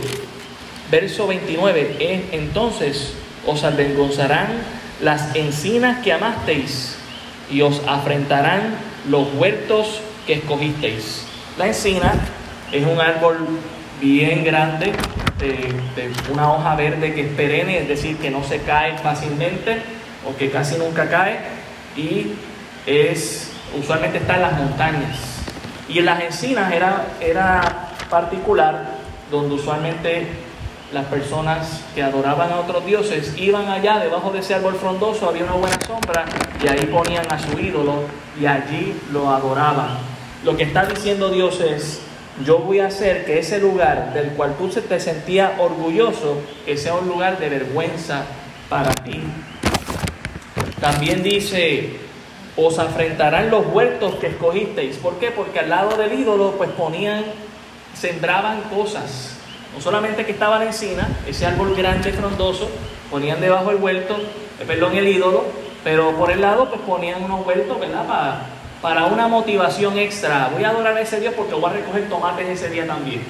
[0.90, 3.14] verso 29, entonces
[3.46, 4.48] os avergonzarán
[5.00, 6.96] las encinas que amasteis
[7.50, 8.76] y os afrentarán
[9.08, 11.24] los huertos que escogisteis.
[11.58, 12.14] La encina
[12.72, 13.46] es un árbol
[14.00, 14.92] bien grande,
[15.38, 19.82] de, una hoja verde que es perenne, es decir, que no se cae fácilmente
[20.28, 21.38] o que casi nunca cae
[21.96, 22.32] y
[22.86, 25.18] es usualmente está en las montañas.
[25.88, 28.98] Y en las encinas era, era particular
[29.30, 30.26] donde usualmente
[30.92, 35.44] las personas que adoraban a otros dioses iban allá debajo de ese árbol frondoso, había
[35.44, 36.24] una buena sombra
[36.62, 38.02] y ahí ponían a su ídolo
[38.40, 39.98] y allí lo adoraban.
[40.44, 42.00] Lo que está diciendo Dios es,
[42.44, 46.94] yo voy a hacer que ese lugar del cual tú te sentías orgulloso, que sea
[46.94, 48.24] un lugar de vergüenza
[48.68, 49.20] para ti.
[50.80, 51.96] También dice,
[52.56, 54.96] os afrentarán los huertos que escogisteis.
[54.96, 55.30] ¿Por qué?
[55.30, 57.24] Porque al lado del ídolo pues ponían,
[58.04, 59.34] sembraban cosas
[59.74, 62.70] no solamente que estaba la encina, ese árbol grande, frondoso,
[63.10, 64.14] ponían debajo el huerto,
[64.60, 65.44] eh, perdón, el ídolo,
[65.82, 68.06] pero por el lado pues ponían unos huertos, ¿verdad?
[68.06, 68.40] Para,
[68.80, 70.50] para una motivación extra.
[70.52, 73.22] Voy a adorar a ese Dios porque voy a recoger tomates ese día también,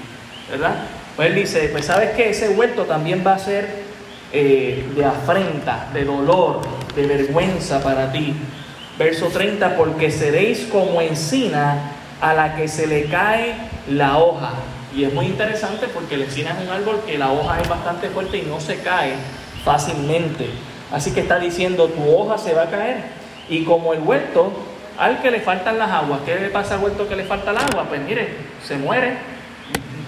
[0.50, 0.74] ¿verdad?
[1.16, 3.84] Pues él dice, pues sabes que ese huerto también va a ser
[4.30, 6.60] eh, de afrenta, de dolor,
[6.94, 8.34] de vergüenza para ti.
[8.98, 13.54] Verso 30, porque seréis como encina a la que se le cae
[13.88, 14.52] la hoja
[14.94, 18.08] y es muy interesante porque la encina es un árbol que la hoja es bastante
[18.10, 19.14] fuerte y no se cae
[19.64, 20.48] fácilmente.
[20.92, 22.98] Así que está diciendo, tu hoja se va a caer.
[23.48, 24.52] Y como el huerto,
[24.96, 27.58] al que le faltan las aguas, ¿qué le pasa al huerto que le falta el
[27.58, 27.86] agua?
[27.88, 29.16] Pues mire, se muere.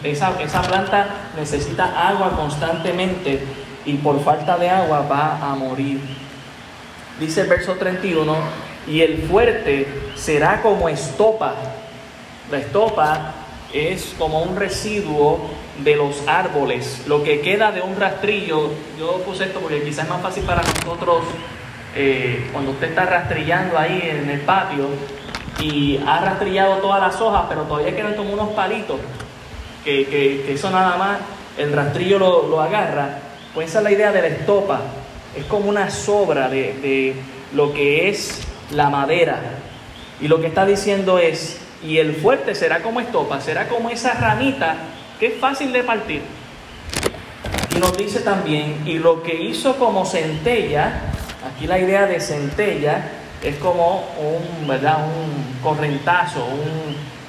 [0.05, 3.41] Esa, esa planta necesita agua constantemente
[3.85, 6.01] y por falta de agua va a morir.
[7.19, 8.37] Dice el verso 31,
[8.87, 11.55] y el fuerte será como estopa.
[12.51, 13.33] La estopa
[13.77, 15.51] es como un residuo
[15.83, 18.71] de los árboles, lo que queda de un rastrillo.
[18.99, 21.25] Yo puse esto porque quizás es más fácil para nosotros
[21.95, 24.89] eh, cuando usted está rastrillando ahí en el patio
[25.61, 28.99] y ha rastrillado todas las hojas, pero todavía quedan como unos palitos,
[29.85, 31.19] que, eso nada más
[31.57, 33.21] el rastrillo lo, agarra.
[33.55, 34.81] Pues esa es la idea de la estopa,
[35.35, 37.15] es como una sobra de, de
[37.55, 39.41] lo que es la madera.
[40.21, 44.15] Y lo que está diciendo es, y el fuerte será como estopa, será como esa
[44.15, 44.77] ramita
[45.21, 46.23] que es fácil de partir.
[47.75, 51.01] Y nos dice también, y lo que hizo como centella,
[51.47, 53.09] aquí la idea de centella
[53.43, 55.07] es como un, ¿verdad?
[55.07, 56.45] un correntazo,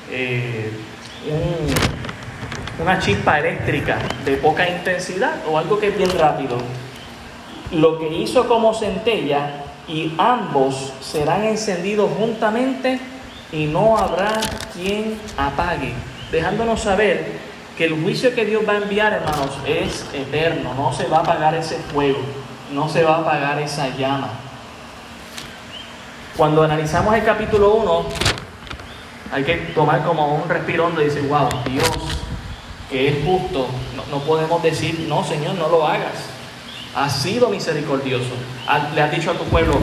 [0.09, 0.71] eh,
[2.81, 6.57] una chispa eléctrica de poca intensidad o algo que es bien rápido.
[7.71, 12.99] Lo que hizo como centella y ambos serán encendidos juntamente
[13.51, 14.39] y no habrá
[14.73, 15.93] quien apague,
[16.31, 17.39] dejándonos saber
[17.77, 21.21] que el juicio que Dios va a enviar, hermanos, es eterno, no se va a
[21.21, 22.19] apagar ese fuego,
[22.73, 24.29] no se va a apagar esa llama.
[26.35, 28.05] Cuando analizamos el capítulo 1,
[29.31, 31.91] hay que tomar como un respiro hondo y decir, wow, Dios,
[32.89, 33.67] que es justo,
[34.11, 36.29] no, podemos decir, no, Señor, no lo hagas.
[36.95, 38.33] Has sido misericordioso.
[38.95, 39.77] Le has dicho a tu pueblo,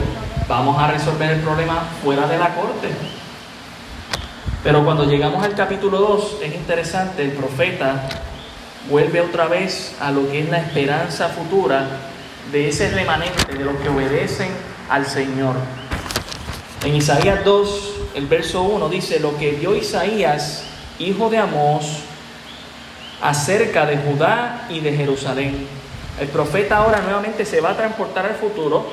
[0.47, 2.89] vamos a resolver el problema fuera de la corte.
[4.65, 8.01] Pero cuando llegamos al capítulo 2, es interesante, el profeta
[8.89, 11.85] vuelve otra vez a lo que es la esperanza futura
[12.51, 14.49] de ese remanente, de los que obedecen
[14.89, 15.55] al Señor.
[16.83, 20.63] En Isaías 2, el verso 1 dice, lo que vio Isaías,
[20.97, 21.99] hijo de Amós,
[23.21, 25.67] acerca de Judá y de Jerusalén.
[26.19, 28.87] El profeta ahora nuevamente se va a transportar al futuro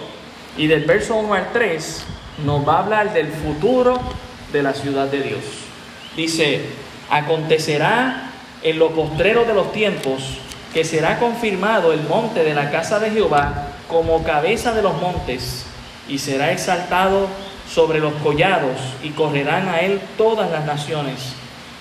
[0.54, 2.04] y del verso 1 al 3
[2.44, 3.98] nos va a hablar del futuro
[4.52, 5.61] de la ciudad de Dios.
[6.16, 6.60] Dice,
[7.10, 8.30] acontecerá
[8.62, 10.38] en lo postrero de los tiempos
[10.72, 15.66] que será confirmado el monte de la casa de Jehová como cabeza de los montes
[16.08, 17.28] y será exaltado
[17.72, 21.34] sobre los collados y correrán a él todas las naciones.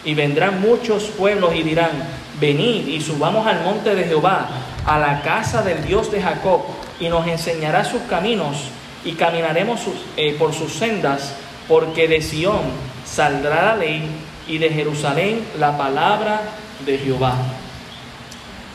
[0.03, 1.91] Y vendrán muchos pueblos y dirán,
[2.39, 4.49] venid y subamos al monte de Jehová,
[4.85, 6.61] a la casa del Dios de Jacob,
[6.99, 8.57] y nos enseñará sus caminos
[9.05, 9.81] y caminaremos
[10.17, 11.35] eh, por sus sendas,
[11.67, 14.09] porque de Sión saldrá la ley
[14.47, 16.41] y de Jerusalén la palabra
[16.85, 17.35] de Jehová.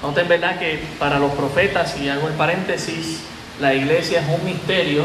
[0.02, 3.22] Noten verdad que para los profetas, y hago el paréntesis,
[3.60, 5.04] la iglesia es un misterio.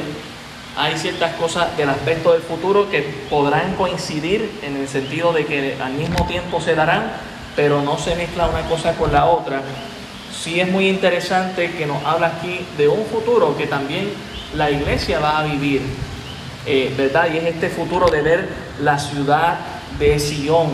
[0.78, 5.78] Hay ciertas cosas del aspecto del futuro que podrán coincidir en el sentido de que
[5.82, 7.12] al mismo tiempo se darán,
[7.56, 9.62] pero no se mezcla una cosa con la otra.
[10.38, 14.10] Sí es muy interesante que nos habla aquí de un futuro que también
[14.56, 15.82] la iglesia va a vivir,
[16.66, 17.28] eh, ¿verdad?
[17.34, 18.50] Y es este futuro de ver
[18.82, 19.58] la ciudad
[20.00, 20.70] de Sion.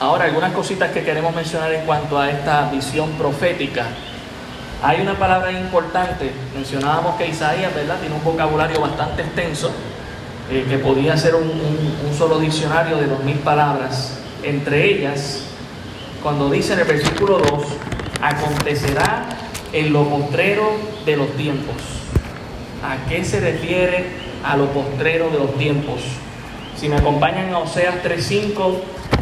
[0.00, 3.86] Ahora, algunas cositas que queremos mencionar en cuanto a esta visión profética.
[4.82, 7.98] Hay una palabra importante, mencionábamos que Isaías, ¿verdad?
[8.00, 9.70] Tiene un vocabulario bastante extenso,
[10.50, 11.50] eh, que podía ser un,
[12.18, 14.18] solo diccionario de dos mil palabras.
[14.42, 15.44] Entre ellas,
[16.22, 17.64] cuando dice en el versículo 2,
[18.20, 19.24] acontecerá
[19.72, 20.72] en lo postrero
[21.06, 21.76] de los tiempos.
[22.82, 26.00] ¿A qué se refiere a lo postrero de los tiempos?
[26.76, 28.76] Si me acompañan a Oseas 3.5,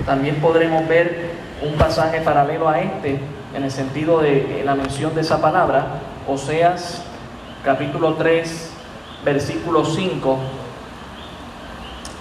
[0.05, 1.31] también podremos ver
[1.63, 3.21] un pasaje paralelo a este,
[3.55, 6.01] en el sentido de eh, la mención de esa palabra.
[6.27, 7.03] Oseas
[7.65, 8.73] capítulo 3,
[9.25, 10.39] versículo 5,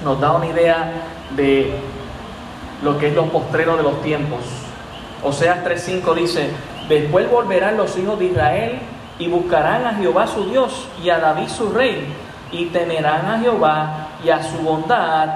[0.03, 0.91] nos da una idea
[1.35, 1.71] de
[2.83, 4.41] lo que es los postreros de los tiempos.
[5.23, 6.49] Oseas 3.5 dice,
[6.89, 8.79] después volverán los hijos de Israel
[9.17, 12.07] y buscarán a Jehová su Dios y a David su rey
[12.51, 15.29] y temerán a Jehová y a su bondad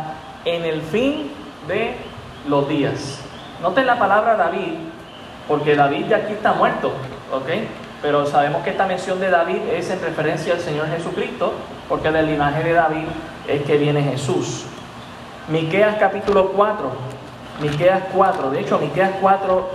[0.43, 1.32] en el fin
[1.67, 1.95] de
[2.47, 3.19] los días.
[3.62, 4.73] Noten la palabra David,
[5.47, 6.91] porque David ya aquí está muerto,
[7.32, 7.49] ¿ok?
[8.01, 11.54] Pero sabemos que esta mención de David es en referencia al Señor Jesucristo,
[11.89, 13.08] porque del linaje de David
[13.47, 14.65] es que viene Jesús.
[15.47, 16.91] Miqueas capítulo 4,
[17.62, 19.69] Miqueas 4, de hecho Miqueas 4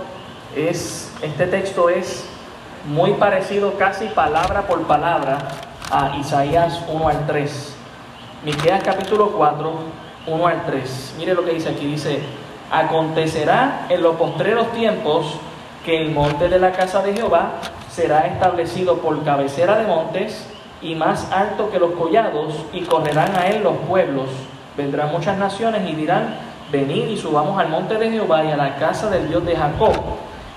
[0.55, 2.25] es, este texto es
[2.85, 5.37] muy parecido casi palabra por palabra
[5.91, 7.75] a Isaías 1 al 3.
[8.45, 9.73] Miqueas capítulo 4,
[10.25, 11.15] 1 al 3.
[11.17, 12.21] Mire lo que dice aquí, dice,
[12.71, 15.35] acontecerá en los postreros tiempos
[15.85, 17.53] que el monte de la casa de Jehová
[17.91, 20.47] será establecido por cabecera de montes
[20.81, 24.29] y más alto que los collados, y correrán a él los pueblos.
[24.77, 26.35] Vendrán muchas naciones y dirán,
[26.71, 29.93] venid y subamos al monte de Jehová y a la casa del Dios de Jacob,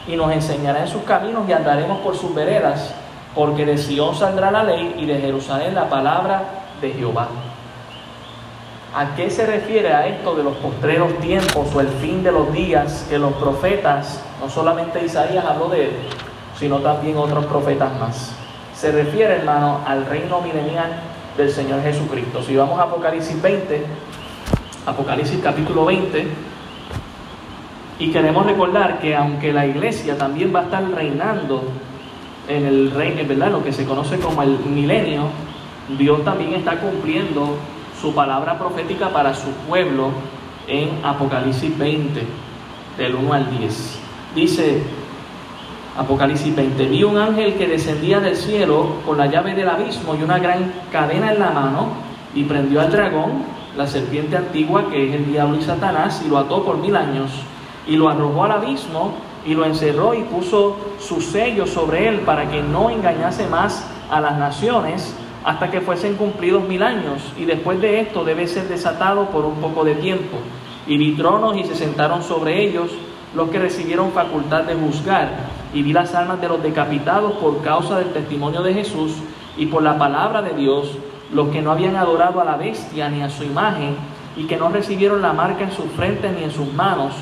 [0.07, 2.95] y nos enseñará en sus caminos y andaremos por sus veredas
[3.35, 6.43] porque de Sion saldrá la ley y de Jerusalén la palabra
[6.81, 7.29] de Jehová.
[8.95, 12.53] ¿A qué se refiere a esto de los postreros tiempos o el fin de los
[12.53, 15.91] días que los profetas, no solamente Isaías habló de él,
[16.57, 18.33] sino también otros profetas más?
[18.73, 20.93] Se refiere, hermano, al reino milenial
[21.37, 22.41] del Señor Jesucristo.
[22.43, 23.85] Si vamos a Apocalipsis 20,
[24.87, 26.29] Apocalipsis capítulo 20,
[27.99, 31.65] y queremos recordar que aunque la iglesia también va a estar reinando
[32.49, 33.51] en el reino, ¿verdad?
[33.51, 35.29] Lo que se conoce como el milenio,
[35.99, 37.57] Dios también está cumpliendo
[38.01, 40.11] su palabra profética para su pueblo
[40.67, 42.23] en Apocalipsis 20,
[42.99, 43.99] del 1 al 10.
[44.35, 44.83] Dice
[45.97, 50.23] Apocalipsis 20, vi un ángel que descendía del cielo con la llave del abismo y
[50.23, 51.89] una gran cadena en la mano
[52.35, 53.45] y prendió al dragón,
[53.77, 57.31] la serpiente antigua que es el diablo y Satanás, y lo ató por mil años
[57.87, 59.15] y lo arrojó al abismo
[59.45, 64.21] y lo encerró y puso su sello sobre él para que no engañase más a
[64.21, 65.15] las naciones
[65.45, 69.57] hasta que fuesen cumplidos mil años, y después de esto debe ser desatado por un
[69.57, 70.39] poco de tiempo.
[70.87, 72.91] Y vi tronos y se sentaron sobre ellos
[73.35, 75.29] los que recibieron facultad de juzgar,
[75.75, 79.13] y vi las almas de los decapitados por causa del testimonio de Jesús
[79.59, 80.97] y por la palabra de Dios,
[81.33, 83.97] los que no habían adorado a la bestia ni a su imagen,
[84.37, 87.13] y que no recibieron la marca en sus frentes ni en sus manos,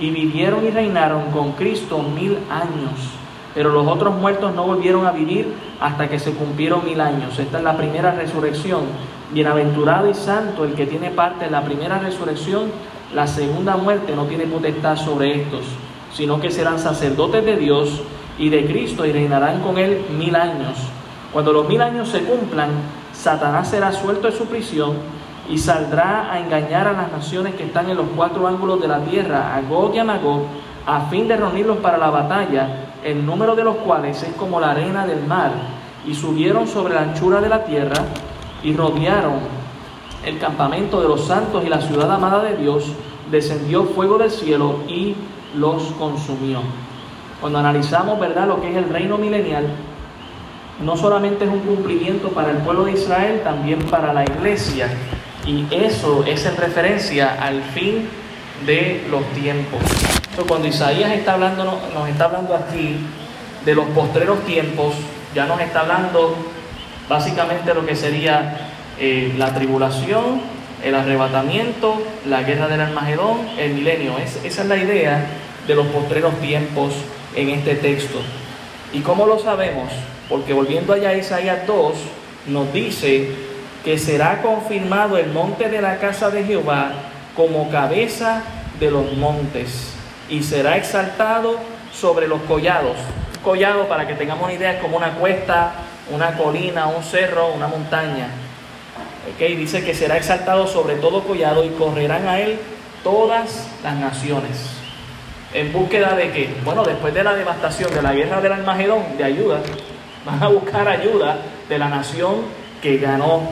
[0.00, 3.10] y vivieron y reinaron con Cristo mil años.
[3.54, 7.38] Pero los otros muertos no volvieron a vivir hasta que se cumplieron mil años.
[7.38, 8.82] Esta es la primera resurrección.
[9.32, 12.70] Bienaventurado y santo el que tiene parte en la primera resurrección.
[13.14, 15.62] La segunda muerte no tiene potestad sobre estos,
[16.12, 18.02] sino que serán sacerdotes de Dios
[18.38, 20.76] y de Cristo y reinarán con él mil años.
[21.32, 22.70] Cuando los mil años se cumplan,
[23.12, 25.17] Satanás será suelto de su prisión
[25.48, 29.00] y saldrá a engañar a las naciones que están en los cuatro ángulos de la
[29.00, 30.42] tierra, a Gog y a Magog,
[30.86, 34.72] a fin de reunirlos para la batalla, el número de los cuales es como la
[34.72, 35.52] arena del mar,
[36.06, 37.96] y subieron sobre la anchura de la tierra
[38.62, 39.40] y rodearon
[40.24, 42.92] el campamento de los santos y la ciudad amada de Dios,
[43.30, 45.14] descendió fuego del cielo y
[45.54, 46.60] los consumió.
[47.40, 49.66] Cuando analizamos, ¿verdad?, lo que es el reino milenial,
[50.84, 54.88] no solamente es un cumplimiento para el pueblo de Israel, también para la iglesia.
[55.48, 58.06] Y eso es en referencia al fin
[58.66, 59.80] de los tiempos.
[60.46, 62.96] cuando Isaías está hablando, nos está hablando aquí
[63.64, 64.94] de los postreros tiempos,
[65.34, 66.36] ya nos está hablando
[67.08, 70.42] básicamente lo que sería eh, la tribulación,
[70.84, 71.96] el arrebatamiento,
[72.26, 74.18] la guerra del Armagedón, el milenio.
[74.18, 75.26] Es, esa es la idea
[75.66, 76.92] de los postreros tiempos
[77.34, 78.18] en este texto.
[78.92, 79.88] ¿Y cómo lo sabemos?
[80.28, 81.94] Porque volviendo allá a Isaías 2,
[82.48, 83.47] nos dice
[83.88, 86.92] que será confirmado el monte de la casa de Jehová
[87.34, 88.42] como cabeza
[88.78, 89.94] de los montes
[90.28, 91.56] y será exaltado
[91.90, 92.98] sobre los collados.
[93.42, 95.72] collado, para que tengamos una idea, es como una cuesta,
[96.10, 98.28] una colina, un cerro, una montaña.
[99.34, 102.58] Okay, dice que será exaltado sobre todo collado y correrán a él
[103.02, 104.68] todas las naciones.
[105.54, 106.54] ¿En búsqueda de qué?
[106.62, 109.60] Bueno, después de la devastación de la guerra del Armagedón, de ayuda,
[110.26, 111.38] van a buscar ayuda
[111.70, 113.48] de la nación que ganó.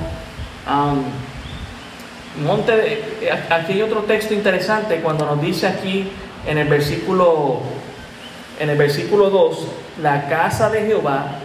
[2.44, 6.10] Monte eh, aquí hay otro texto interesante cuando nos dice aquí
[6.46, 7.62] en el versículo
[8.58, 9.58] en el versículo 2,
[10.02, 11.40] la casa de Jehová,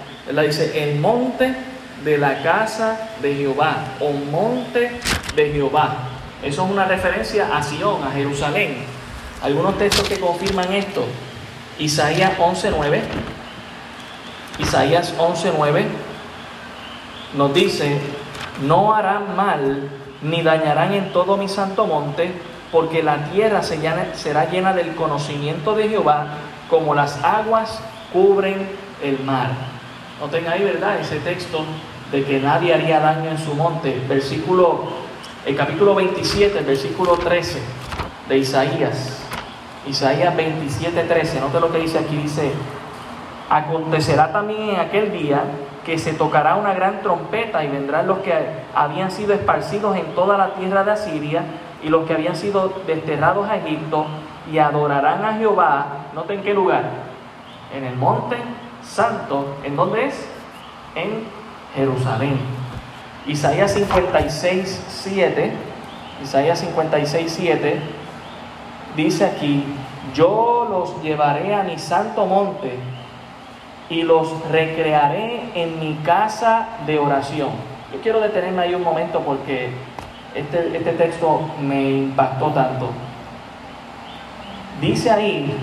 [0.45, 1.53] dice, el monte
[2.03, 4.91] de la casa de Jehová, o monte
[5.35, 5.97] de Jehová.
[6.41, 8.77] Eso es una referencia a Sion, a Jerusalén.
[9.43, 11.05] Algunos textos que confirman esto.
[11.79, 13.01] Isaías 11.9.
[14.59, 15.83] Isaías 11.9
[17.35, 17.97] nos dice,
[18.61, 19.89] no harán mal
[20.21, 22.31] ni dañarán en todo mi santo monte,
[22.71, 26.27] porque la tierra será llena del conocimiento de Jehová,
[26.69, 27.81] como las aguas
[28.13, 28.69] cubren
[29.03, 29.49] el mar.
[30.19, 30.99] Noten ahí, ¿verdad?
[30.99, 31.65] Ese texto
[32.11, 34.01] de que nadie haría daño en su monte.
[34.07, 34.83] Versículo,
[35.45, 37.59] el capítulo 27, el versículo 13
[38.29, 39.23] de Isaías.
[39.87, 41.39] Isaías 27, 13.
[41.39, 42.51] Note lo que dice aquí, dice,
[43.49, 45.43] acontecerá también en aquel día
[45.85, 48.33] que se tocará una gran trompeta y vendrán los que
[48.75, 51.43] habían sido esparcidos en toda la tierra de Asiria
[51.83, 54.05] y los que habían sido desterrados a Egipto
[54.51, 55.85] y adorarán a Jehová.
[56.13, 56.83] Noten en qué lugar.
[57.75, 58.37] En el monte
[58.83, 59.55] santo.
[59.63, 60.29] ¿En dónde es?
[60.95, 61.23] En
[61.75, 62.37] Jerusalén.
[63.25, 65.53] Isaías 56, 7.
[66.23, 67.81] Isaías 56, 7.
[68.95, 69.63] Dice aquí,
[70.13, 72.77] yo los llevaré a mi santo monte
[73.91, 77.49] y los recrearé en mi casa de oración.
[77.91, 79.69] Yo quiero detenerme ahí un momento porque
[80.33, 82.89] este, este texto me impactó tanto.
[84.79, 85.53] Dice ahí,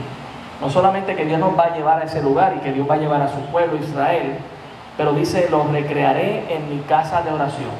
[0.60, 2.96] no solamente que Dios nos va a llevar a ese lugar y que Dios va
[2.96, 4.36] a llevar a su pueblo Israel,
[4.98, 7.70] pero dice, los recrearé en mi casa de oración.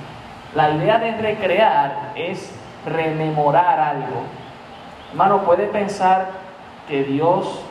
[0.55, 2.55] La idea de recrear es
[2.86, 4.22] rememorar algo.
[5.11, 6.28] Hermano, puede pensar
[6.88, 7.67] que Dios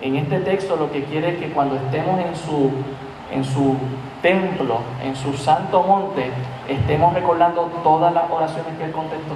[0.00, 2.70] en este texto lo que quiere es que cuando estemos en su,
[3.32, 3.76] en su
[4.22, 6.30] templo, en su santo monte,
[6.68, 9.34] estemos recordando todas las oraciones que él contestó.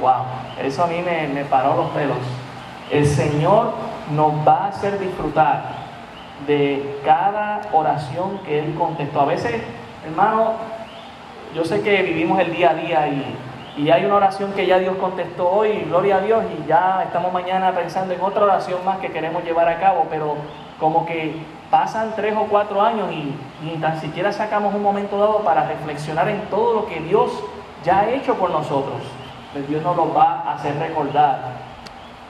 [0.00, 0.24] Wow,
[0.64, 2.18] eso a mí me, me paró los pelos.
[2.90, 3.72] El Señor
[4.10, 5.82] nos va a hacer disfrutar
[6.46, 9.20] de cada oración que Él contestó.
[9.20, 9.62] A veces,
[10.04, 10.52] hermano,
[11.54, 13.36] yo sé que vivimos el día a día y,
[13.76, 17.32] y hay una oración que ya Dios contestó hoy, gloria a Dios, y ya estamos
[17.32, 20.36] mañana pensando en otra oración más que queremos llevar a cabo, pero
[20.78, 21.36] como que
[21.70, 26.28] pasan tres o cuatro años y ni tan siquiera sacamos un momento dado para reflexionar
[26.28, 27.32] en todo lo que Dios
[27.82, 29.00] ya ha hecho por nosotros.
[29.54, 31.52] Pues Dios nos lo va a hacer recordar.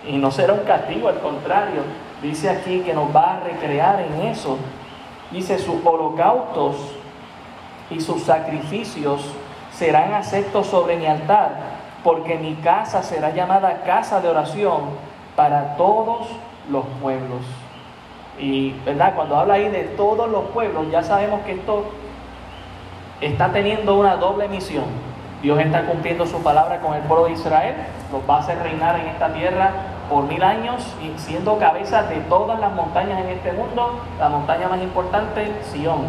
[0.06, 1.82] Y no será un castigo, al contrario.
[2.22, 4.58] Dice aquí que nos va a recrear en eso.
[5.30, 6.76] Dice, sus holocaustos
[7.90, 9.24] y sus sacrificios
[9.82, 11.50] serán aceptos sobre mi altar,
[12.04, 14.82] porque mi casa será llamada casa de oración
[15.34, 16.28] para todos
[16.70, 17.40] los pueblos.
[18.38, 19.14] Y, ¿verdad?
[19.16, 21.86] Cuando habla ahí de todos los pueblos, ya sabemos que esto
[23.20, 24.84] está teniendo una doble misión.
[25.42, 27.74] Dios está cumpliendo su palabra con el pueblo de Israel,
[28.12, 29.72] los va a hacer reinar en esta tierra
[30.08, 34.68] por mil años y siendo cabeza de todas las montañas en este mundo, la montaña
[34.68, 36.02] más importante, Sion.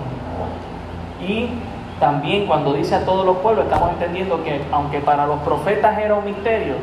[1.27, 1.49] Y
[2.03, 6.15] también cuando dice a todos los pueblos, estamos entendiendo que aunque para los profetas era
[6.15, 6.75] un misterio,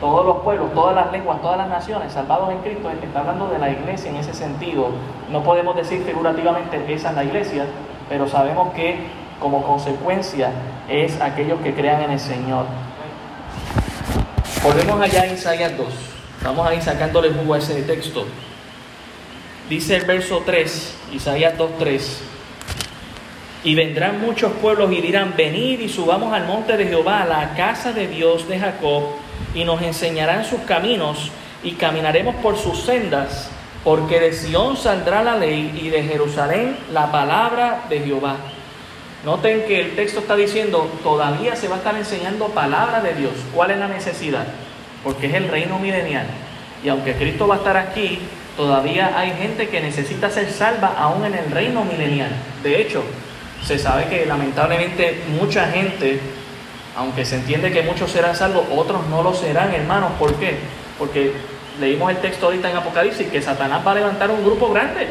[0.00, 3.60] todos los pueblos, todas las lenguas, todas las naciones salvados en Cristo, está hablando de
[3.60, 4.88] la iglesia en ese sentido.
[5.30, 7.64] No podemos decir figurativamente esa es la iglesia,
[8.08, 8.98] pero sabemos que
[9.38, 10.50] como consecuencia
[10.88, 12.64] es aquellos que crean en el Señor.
[14.64, 15.86] Volvemos allá en Isaías 2.
[16.42, 18.24] Vamos a ir sacándole jugo a ese texto.
[19.68, 22.39] Dice el verso 3, Isaías 2, 3.
[23.62, 27.54] Y vendrán muchos pueblos y dirán, venid y subamos al monte de Jehová, a la
[27.54, 29.02] casa de Dios de Jacob,
[29.54, 31.30] y nos enseñarán sus caminos,
[31.62, 33.50] y caminaremos por sus sendas,
[33.84, 38.36] porque de Sión saldrá la ley, y de Jerusalén la palabra de Jehová.
[39.24, 43.32] Noten que el texto está diciendo, todavía se va a estar enseñando palabra de Dios.
[43.54, 44.46] ¿Cuál es la necesidad?
[45.04, 46.24] Porque es el reino milenial.
[46.82, 48.18] Y aunque Cristo va a estar aquí,
[48.56, 52.30] todavía hay gente que necesita ser salva aún en el reino milenial.
[52.62, 53.04] De hecho,
[53.64, 56.20] se sabe que lamentablemente mucha gente,
[56.96, 60.12] aunque se entiende que muchos serán salvos, otros no lo serán, hermanos.
[60.18, 60.56] ¿Por qué?
[60.98, 61.32] Porque
[61.80, 65.08] leímos el texto ahorita en Apocalipsis que Satanás va a levantar un grupo grande.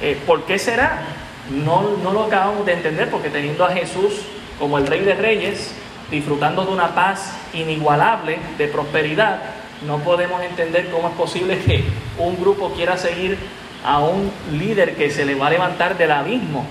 [0.00, 1.02] Eh, ¿Por qué será?
[1.50, 4.22] No, no lo acabamos de entender porque teniendo a Jesús
[4.58, 5.72] como el Rey de Reyes,
[6.10, 9.40] disfrutando de una paz inigualable, de prosperidad,
[9.86, 11.84] no podemos entender cómo es posible que
[12.18, 13.38] un grupo quiera seguir
[13.84, 16.66] a un líder que se le va a levantar del abismo.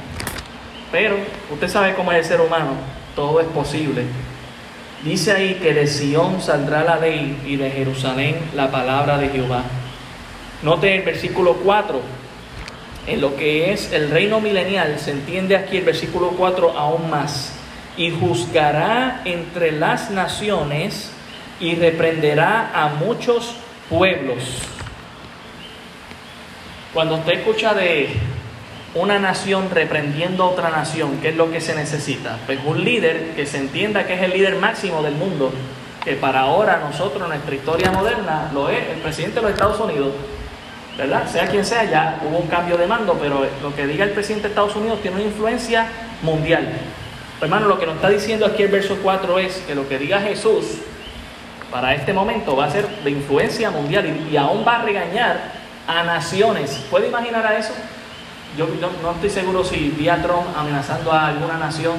[0.92, 1.18] Pero
[1.52, 2.72] usted sabe cómo es el ser humano,
[3.16, 4.04] todo es posible.
[5.04, 9.64] Dice ahí que de Sión saldrá la ley y de Jerusalén la palabra de Jehová.
[10.64, 12.02] Note el versículo 4,
[13.08, 17.54] en lo que es el reino milenial, se entiende aquí el versículo 4 aún más.
[17.96, 21.12] Y juzgará entre las naciones
[21.60, 23.56] y reprenderá a muchos
[23.90, 24.44] pueblos.
[26.94, 28.10] Cuando usted escucha de
[28.98, 32.38] una nación reprendiendo a otra nación, ¿qué es lo que se necesita?
[32.46, 35.52] Pues un líder que se entienda que es el líder máximo del mundo,
[36.04, 40.14] que para ahora nosotros, nuestra historia moderna, lo es el presidente de los Estados Unidos,
[40.98, 41.28] ¿verdad?
[41.28, 44.48] Sea quien sea, ya hubo un cambio de mando, pero lo que diga el presidente
[44.48, 45.88] de Estados Unidos tiene una influencia
[46.24, 46.68] mundial.
[47.40, 50.20] Hermano, lo que nos está diciendo aquí el verso 4 es que lo que diga
[50.22, 50.80] Jesús
[51.72, 55.52] para este momento va a ser de influencia mundial y, y aún va a regañar
[55.86, 56.84] a naciones.
[56.90, 57.74] ¿Puede imaginar a eso?
[58.58, 58.68] Yo,
[59.04, 61.98] no estoy seguro si vi a Trump amenazando a alguna nación,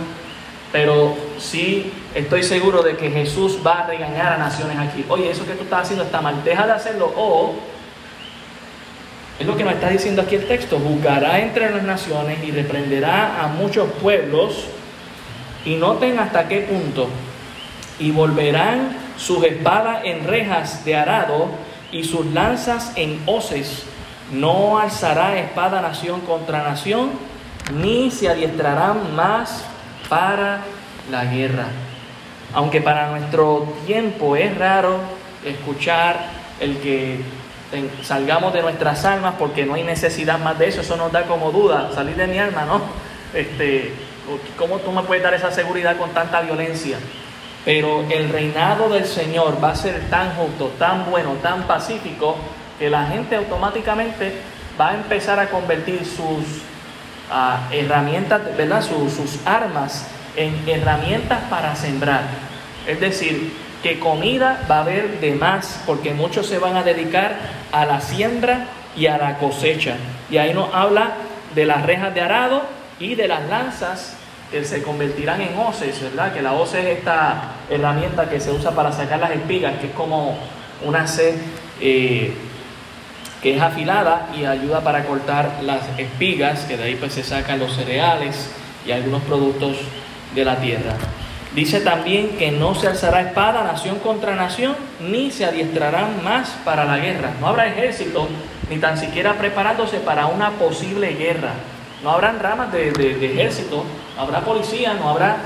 [0.73, 5.05] pero sí estoy seguro de que Jesús va a regañar a naciones aquí.
[5.09, 7.13] Oye, eso que tú estás haciendo está mal, deja de hacerlo.
[7.17, 7.55] O
[9.39, 13.41] es lo que nos está diciendo aquí el texto, juzgará entre las naciones y reprenderá
[13.41, 14.65] a muchos pueblos.
[15.65, 17.09] Y noten hasta qué punto.
[18.01, 21.51] Y volverán sus espadas en rejas de arado
[21.93, 23.85] y sus lanzas en hoces.
[24.33, 27.11] No alzará espada nación contra nación,
[27.75, 29.65] ni se adiestrarán más
[30.09, 30.61] para
[31.11, 31.67] la guerra.
[32.55, 34.99] Aunque para nuestro tiempo es raro
[35.45, 37.21] escuchar el que
[38.03, 41.53] salgamos de nuestras almas porque no hay necesidad más de eso, eso nos da como
[41.53, 42.81] duda, salir de mi alma, ¿no?
[43.35, 43.93] Este,
[44.59, 46.99] ¿Cómo tú me puedes dar esa seguridad con tanta violencia?
[47.65, 52.37] Pero el reinado del Señor va a ser tan justo, tan bueno, tan pacífico,
[52.79, 54.33] que la gente automáticamente
[54.81, 56.63] va a empezar a convertir sus
[57.31, 58.83] ah, herramientas, ¿verdad?
[58.83, 60.07] Sus, armas
[60.37, 62.23] en herramientas para sembrar.
[62.87, 63.53] Es decir,
[63.83, 67.37] que comida va a haber de más, porque muchos se van a dedicar
[67.73, 68.67] a la siembra
[68.97, 69.97] y a la cosecha.
[70.31, 71.15] Y ahí nos habla
[71.55, 72.63] de las rejas de arado
[73.01, 74.17] y de las lanzas
[74.51, 76.33] que se convertirán en hoces, ¿verdad?
[76.33, 79.93] Que la hoce es esta herramienta que se usa para sacar las espigas, que es
[79.93, 80.39] como
[80.85, 81.35] una sed
[83.43, 87.59] que es afilada y ayuda para cortar las espigas, que de ahí pues se sacan
[87.59, 88.51] los cereales
[88.87, 89.77] y algunos productos
[90.35, 90.95] de la tierra.
[91.55, 96.85] Dice también que no se alzará espada nación contra nación, ni se adiestrarán más para
[96.85, 97.31] la guerra.
[97.41, 98.29] No habrá ejército,
[98.69, 101.53] ni tan siquiera preparándose para una posible guerra.
[102.03, 103.85] No habrán ramas de, de ejército,
[104.17, 105.37] no habrá policía, no habrá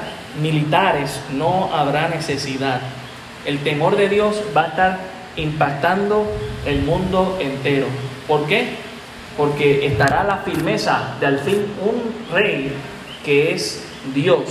[0.41, 2.81] militares, no habrá necesidad.
[3.47, 4.99] El temor de Dios va a estar
[5.37, 6.27] impactando
[6.67, 7.87] el mundo entero.
[8.29, 8.77] ¿Por qué?
[9.37, 12.73] Porque estará la firmeza de al fin un rey
[13.25, 14.43] que es Dios,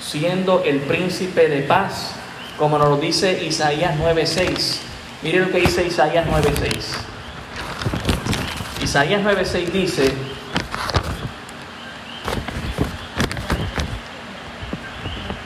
[0.00, 2.12] siendo el príncipe de paz,
[2.58, 4.80] como nos lo dice Isaías 9:6.
[5.22, 6.96] Mire lo que dice Isaías 9:6.
[8.82, 10.12] Isaías 9:6 dice,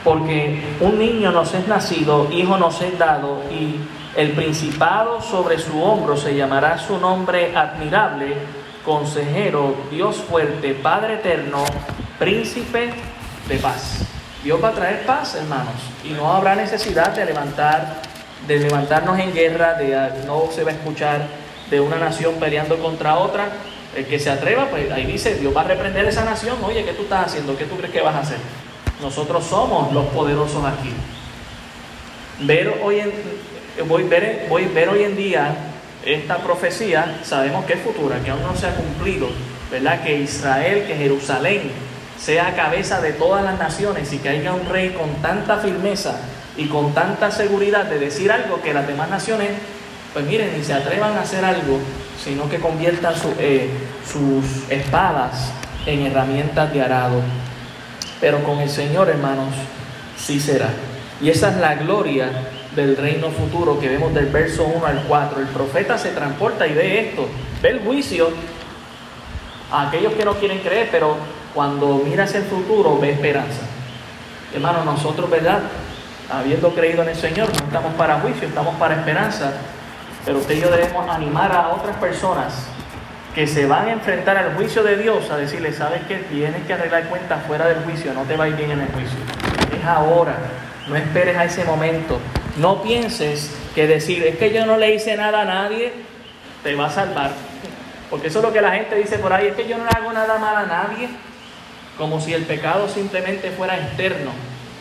[0.03, 3.75] porque un niño nos es nacido, hijo nos es dado, y
[4.15, 8.33] el principado sobre su hombro se llamará su nombre admirable,
[8.83, 11.63] consejero, Dios fuerte, Padre eterno,
[12.17, 12.91] príncipe
[13.47, 14.05] de paz.
[14.43, 18.01] Dios va a traer paz, hermanos, y no habrá necesidad de levantar,
[18.47, 21.27] de levantarnos en guerra, de no se va a escuchar
[21.69, 23.49] de una nación peleando contra otra.
[23.95, 26.57] El que se atreva, pues ahí dice, Dios va a reprender esa nación.
[26.63, 27.57] Oye, ¿qué tú estás haciendo?
[27.57, 28.37] ¿Qué tú crees que vas a hacer?
[29.01, 30.93] Nosotros somos los poderosos aquí.
[32.41, 33.11] Ver hoy en,
[33.87, 35.55] voy, ver, voy ver hoy en día
[36.05, 39.29] esta profecía, sabemos que es futura, que aún no se ha cumplido,
[39.71, 40.01] ¿verdad?
[40.03, 41.71] Que Israel, que Jerusalén
[42.19, 46.19] sea cabeza de todas las naciones y que haya un rey con tanta firmeza
[46.57, 49.49] y con tanta seguridad de decir algo que las demás naciones,
[50.13, 51.79] pues miren, ni se atrevan a hacer algo,
[52.21, 53.69] sino que conviertan eh,
[54.05, 55.51] sus espadas
[55.85, 57.21] en herramientas de arado.
[58.19, 59.53] Pero con el Señor, hermanos,
[60.17, 60.69] sí será.
[61.21, 62.29] Y esa es la gloria
[62.79, 65.41] del reino futuro que vemos del verso 1 al 4.
[65.41, 67.27] El profeta se transporta y ve esto,
[67.61, 68.29] ve el juicio
[69.71, 71.17] a aquellos que no quieren creer, pero
[71.53, 73.61] cuando miras el futuro ve esperanza.
[74.53, 75.59] Hermanos, nosotros, ¿verdad?
[76.31, 79.51] Habiendo creído en el Señor, no estamos para juicio, estamos para esperanza.
[80.25, 82.67] Pero usted y debemos animar a otras personas
[83.35, 86.73] que se van a enfrentar al juicio de Dios a decirle, sabes que tienes que
[86.73, 89.19] arreglar cuentas fuera del juicio, no te va a ir bien en el juicio.
[89.77, 90.35] Es ahora,
[90.87, 92.19] no esperes a ese momento.
[92.57, 95.93] No pienses que decir, es que yo no le hice nada a nadie,
[96.63, 97.31] te va a salvar.
[98.09, 99.91] Porque eso es lo que la gente dice por ahí, es que yo no le
[99.91, 101.09] hago nada mal a nadie,
[101.97, 104.31] como si el pecado simplemente fuera externo,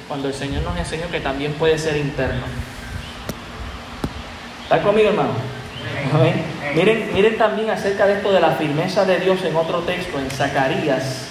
[0.08, 2.42] cuando el Señor nos enseñó que también puede ser interno.
[4.62, 5.30] ¿Está conmigo, hermano?
[6.74, 10.30] Miren, miren también acerca de esto de la firmeza de Dios en otro texto, en
[10.30, 11.28] Zacarías.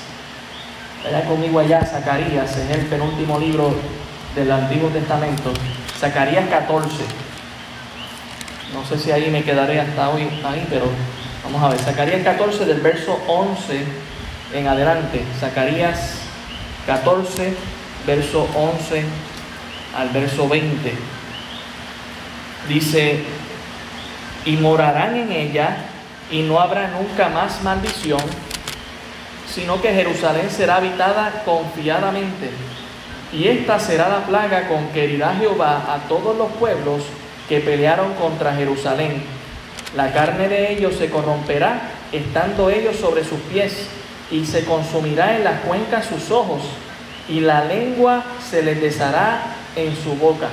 [1.03, 3.75] Vaya conmigo allá, Zacarías, en el penúltimo libro
[4.35, 5.51] del Antiguo Testamento.
[5.99, 6.89] Zacarías 14.
[8.73, 10.85] No sé si ahí me quedaré hasta hoy, ahí, pero
[11.43, 11.79] vamos a ver.
[11.79, 13.83] Zacarías 14 del verso 11
[14.53, 15.23] en adelante.
[15.39, 16.19] Zacarías
[16.85, 17.53] 14,
[18.05, 19.03] verso 11
[19.97, 20.93] al verso 20.
[22.69, 23.23] Dice,
[24.45, 25.77] y morarán en ella
[26.29, 28.21] y no habrá nunca más maldición,
[29.51, 32.51] sino que Jerusalén será habitada confiadamente
[33.31, 37.03] y esta será la plaga con que herirá Jehová a todos los pueblos
[37.49, 39.23] que pelearon contra Jerusalén.
[39.95, 43.87] La carne de ellos se corromperá, estando ellos sobre sus pies,
[44.31, 46.61] y se consumirá en las cuencas sus ojos,
[47.29, 49.41] y la lengua se les deshará
[49.75, 50.47] en su boca.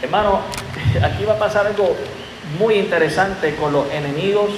[0.00, 0.40] Hermano,
[1.02, 1.96] aquí va a pasar algo
[2.58, 4.50] muy interesante con los enemigos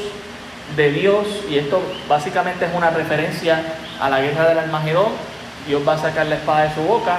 [0.77, 3.63] de Dios, y esto básicamente es una referencia
[4.01, 5.34] a la guerra del Almagedón
[5.67, 7.19] Dios va a sacar la espada de su boca.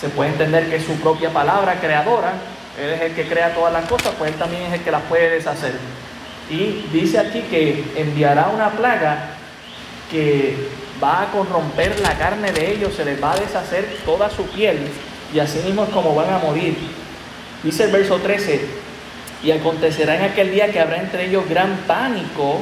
[0.00, 2.34] Se puede entender que su propia palabra creadora.
[2.80, 5.02] Él es el que crea todas las cosas, pues Él también es el que las
[5.02, 5.72] puede deshacer.
[6.48, 9.30] Y dice aquí que enviará una plaga
[10.10, 10.56] que
[11.02, 14.88] va a corromper la carne de ellos, se les va a deshacer toda su piel
[15.34, 16.76] y así mismo es como van a morir.
[17.62, 18.64] Dice el verso 13,
[19.42, 22.60] y acontecerá en aquel día que habrá entre ellos gran pánico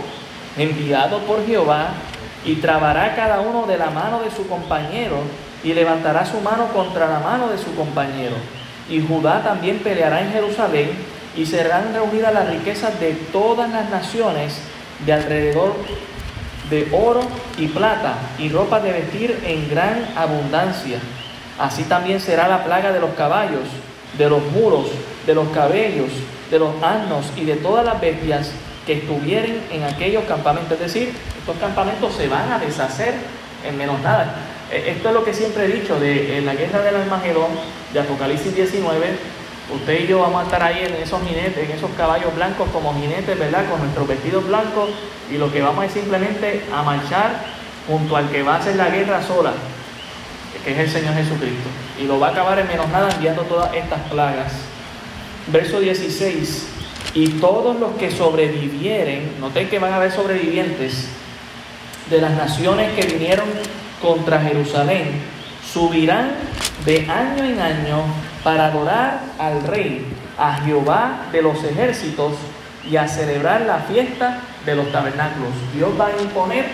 [0.59, 1.91] enviado por Jehová
[2.47, 5.19] y trabará cada uno de la mano de su compañero
[5.65, 8.37] y levantará su mano contra la mano de su compañero.
[8.89, 10.91] Y Judá también peleará en Jerusalén
[11.37, 14.59] y serán reunidas las riquezas de todas las naciones
[15.05, 15.75] de alrededor
[16.71, 17.23] de oro
[17.59, 20.99] y plata y ropa de vestir en gran abundancia.
[21.59, 23.69] Así también será la plaga de los caballos,
[24.17, 24.87] de los muros,
[25.27, 26.11] de los cabellos,
[26.51, 28.53] de los asnos y de todas las bestias
[28.87, 30.73] que estuvieren en aquellos campamentos.
[30.73, 33.15] Es decir, estos campamentos se van a deshacer
[33.67, 34.37] en menos nada.
[34.71, 37.51] Eh, esto es lo que siempre he dicho de la guerra del Armagedón,
[37.93, 39.37] de Apocalipsis 19.
[39.75, 42.95] Usted y yo vamos a estar ahí en esos jinetes, en esos caballos blancos como
[42.95, 43.69] jinetes, ¿verdad?
[43.69, 44.91] Con nuestros vestidos blancos
[45.31, 47.45] y lo que vamos es simplemente a marchar
[47.89, 49.53] junto al que va a hacer la guerra sola.
[50.65, 51.69] que es el Señor Jesucristo.
[52.01, 54.53] Y lo va a acabar en menos nada enviando todas estas plagas.
[55.49, 56.76] Verso 16.
[57.17, 61.09] Y todos los que sobrevivieren, noten que van a haber sobrevivientes
[62.11, 63.47] de las naciones que vinieron
[64.03, 65.23] contra Jerusalén,
[65.73, 66.33] subirán
[66.85, 68.03] de año en año
[68.45, 70.05] para adorar al Rey,
[70.37, 72.35] a Jehová de los ejércitos
[72.87, 75.55] y a celebrar la fiesta de los tabernáculos.
[75.75, 76.67] Dios va a imponer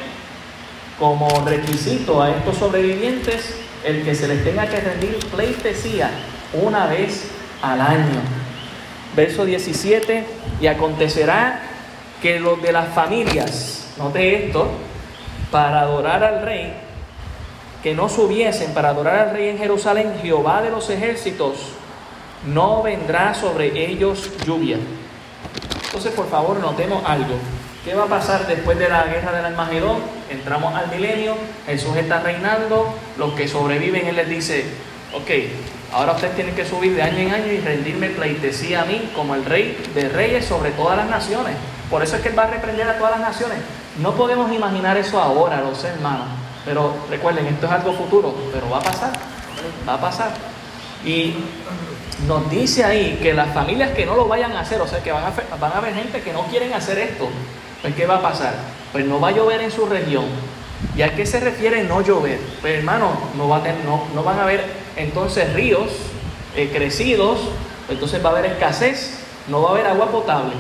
[0.99, 6.11] como requisito a estos sobrevivientes el que se les tenga que rendir pleitesía
[6.53, 7.31] una vez
[7.63, 8.42] al año.
[9.15, 10.25] Verso 17,
[10.61, 11.61] y acontecerá
[12.23, 14.71] que los de las familias, note esto,
[15.51, 16.73] para adorar al rey,
[17.83, 21.57] que no subiesen para adorar al rey en Jerusalén, Jehová de los ejércitos,
[22.47, 24.79] no vendrá sobre ellos lluvia.
[25.87, 27.35] Entonces, por favor, notemos algo.
[27.85, 29.99] ¿Qué va a pasar después de la guerra del Almagedón?
[30.31, 31.35] Entramos al milenio,
[31.67, 34.65] Jesús está reinando, los que sobreviven, Él les dice,
[35.13, 35.31] ok,
[35.93, 39.35] ahora ustedes tienen que subir de año en año y rendirme pleitesía a mí como
[39.35, 41.55] el rey de reyes sobre todas las naciones.
[41.91, 43.59] Por eso es que Él va a reprender a todas las naciones.
[44.01, 46.27] No podemos imaginar eso ahora, los hermanos,
[46.65, 49.13] pero recuerden, esto es algo futuro, pero va a pasar,
[49.87, 50.31] va a pasar.
[51.05, 51.35] Y
[52.27, 55.13] nos dice ahí que las familias que no lo vayan a hacer, o sea, que
[55.13, 57.29] van a, van haber gente que no quieren hacer esto,
[57.83, 58.55] pues ¿qué va a pasar?
[58.93, 60.25] Pues no va a llover en su región.
[60.97, 62.39] ¿Y a qué se refiere no llover?
[62.61, 65.89] Pues hermano, no, va a tener, no, no van a haber entonces ríos
[66.57, 67.39] eh, crecidos,
[67.89, 69.19] entonces va a haber escasez,
[69.49, 70.53] no va a haber agua potable.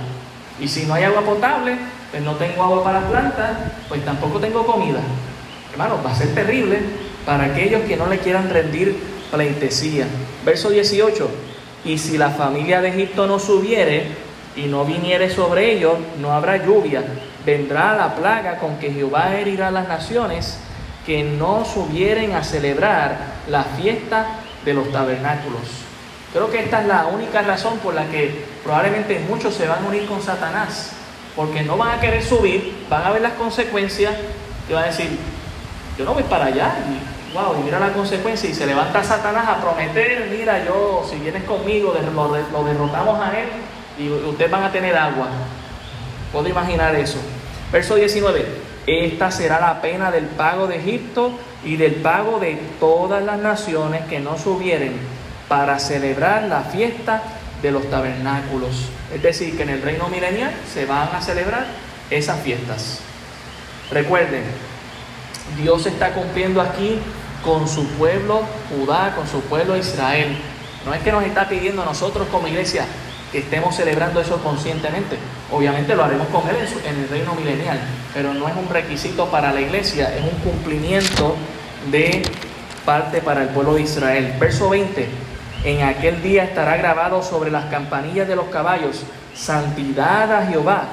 [0.60, 1.76] Y si no hay agua potable,
[2.10, 3.50] pues no tengo agua para las plantas,
[3.88, 5.00] pues tampoco tengo comida.
[5.72, 6.78] Hermano, va a ser terrible
[7.24, 8.96] para aquellos que no le quieran rendir
[9.30, 10.06] pleitesía.
[10.44, 11.30] Verso 18,
[11.84, 14.06] y si la familia de Egipto no subiere
[14.56, 17.02] y no viniere sobre ellos, no habrá lluvia.
[17.44, 20.58] Vendrá la plaga con que Jehová herirá las naciones
[21.06, 23.16] que no subieren a celebrar
[23.48, 24.26] la fiesta
[24.64, 25.62] de los tabernáculos.
[26.32, 29.88] Creo que esta es la única razón por la que probablemente muchos se van a
[29.88, 30.92] unir con Satanás,
[31.36, 34.14] porque no van a querer subir, van a ver las consecuencias
[34.68, 35.18] y van a decir,
[35.98, 39.46] yo no voy para allá, y, wow, y mira la consecuencia, y se levanta Satanás
[39.48, 43.48] a prometer, mira, yo, si vienes conmigo, lo derrotamos a él,
[43.98, 45.28] y ustedes van a tener agua.
[46.32, 47.18] Puedo imaginar eso.
[47.70, 48.61] Verso 19.
[48.86, 54.02] Esta será la pena del pago de Egipto y del pago de todas las naciones
[54.06, 54.94] que no subieren
[55.48, 57.22] para celebrar la fiesta
[57.62, 58.88] de los tabernáculos.
[59.14, 61.66] Es decir, que en el reino milenial se van a celebrar
[62.10, 63.00] esas fiestas.
[63.90, 64.42] Recuerden,
[65.60, 66.98] Dios está cumpliendo aquí
[67.44, 70.36] con su pueblo Judá, con su pueblo Israel.
[70.84, 72.84] No es que nos está pidiendo a nosotros como iglesia,
[73.38, 75.16] estemos celebrando eso conscientemente.
[75.50, 77.80] Obviamente lo haremos con Él en, el reino milenial,
[78.12, 81.34] pero no es un requisito para la iglesia, es un cumplimiento
[81.90, 82.22] de
[82.84, 84.34] parte para el pueblo de Israel.
[84.38, 85.08] Verso 20,
[85.64, 89.02] en aquel día estará grabado sobre las campanillas de los caballos,
[89.34, 90.84] santidad a Jehová,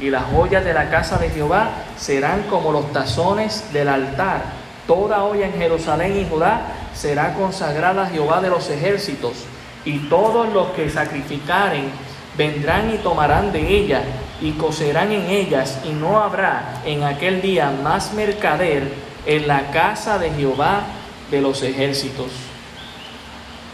[0.00, 4.42] y las joyas de la casa de Jehová serán como los tazones del altar.
[4.86, 6.60] Toda olla en Jerusalén y Judá
[6.94, 9.44] será consagrada a Jehová de los ejércitos
[9.88, 11.90] y todos los que sacrificaren
[12.36, 14.02] vendrán y tomarán de ellas
[14.40, 18.92] y cocerán en ellas, y no habrá en aquel día más mercader
[19.24, 20.82] en la casa de Jehová
[21.30, 22.26] de los ejércitos.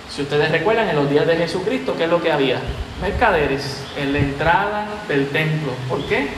[0.08, 2.60] Si ustedes recuerdan, en los días de Jesucristo, ¿qué es lo que había?
[3.02, 5.72] Mercaderes en la entrada del templo.
[5.88, 6.28] ¿Por qué?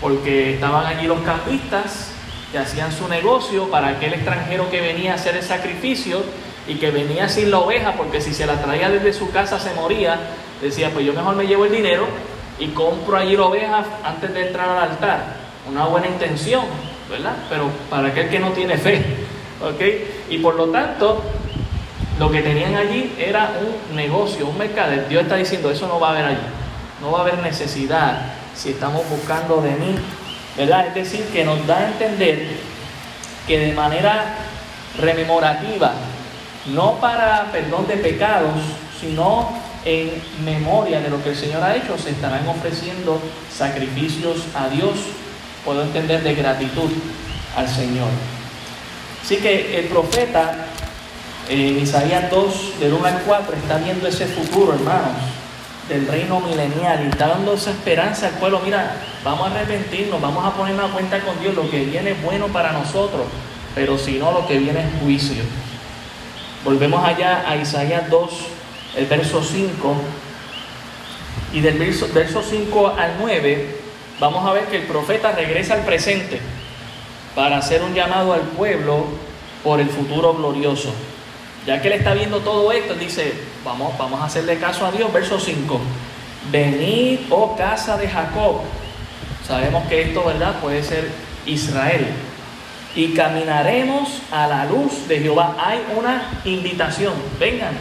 [0.00, 2.12] Porque estaban allí los campistas
[2.52, 6.22] que hacían su negocio para aquel extranjero que venía a hacer el sacrificio
[6.66, 9.74] y que venía sin la oveja porque si se la traía desde su casa se
[9.74, 10.18] moría,
[10.60, 12.06] decía, pues yo mejor me llevo el dinero
[12.58, 15.44] y compro allí la oveja antes de entrar al altar.
[15.68, 16.64] Una buena intención,
[17.10, 17.36] ¿verdad?
[17.48, 19.02] Pero para aquel que no tiene fe,
[19.62, 20.30] ¿ok?
[20.30, 21.22] Y por lo tanto,
[22.18, 25.08] lo que tenían allí era un negocio, un mercader.
[25.08, 26.46] Dios está diciendo, eso no va a haber allí.
[27.00, 29.96] No va a haber necesidad si estamos buscando de mí,
[30.56, 30.88] ¿verdad?
[30.88, 32.46] Es decir, que nos da a entender
[33.46, 34.36] que de manera
[34.98, 35.92] rememorativa
[36.66, 38.54] no para perdón de pecados,
[39.00, 39.50] sino
[39.84, 40.10] en
[40.44, 43.20] memoria de lo que el Señor ha hecho, se estarán ofreciendo
[43.54, 44.92] sacrificios a Dios,
[45.64, 46.90] puedo entender, de gratitud
[47.56, 48.08] al Señor.
[49.22, 50.66] Así que el profeta
[51.48, 55.12] en Isaías 2, del 1 al 4, está viendo ese futuro, hermanos,
[55.88, 58.60] del reino milenial y está dando esa esperanza al pueblo.
[58.64, 62.22] Mira, vamos a arrepentirnos, vamos a ponernos a cuenta con Dios, lo que viene es
[62.22, 63.26] bueno para nosotros,
[63.74, 65.42] pero si no, lo que viene es juicio.
[66.64, 68.30] Volvemos allá a Isaías 2,
[68.96, 69.94] el verso 5.
[71.52, 73.76] Y del verso, verso 5 al 9,
[74.18, 76.40] vamos a ver que el profeta regresa al presente
[77.34, 79.04] para hacer un llamado al pueblo
[79.62, 80.92] por el futuro glorioso.
[81.66, 85.12] Ya que él está viendo todo esto, dice, vamos, vamos a hacerle caso a Dios.
[85.12, 85.80] Verso 5.
[86.50, 88.60] Venid, oh casa de Jacob.
[89.46, 90.60] Sabemos que esto, ¿verdad?
[90.60, 91.10] Puede ser
[91.44, 92.06] Israel.
[92.96, 95.56] Y caminaremos a la luz de Jehová.
[95.58, 97.14] Hay una invitación.
[97.40, 97.74] Vengan,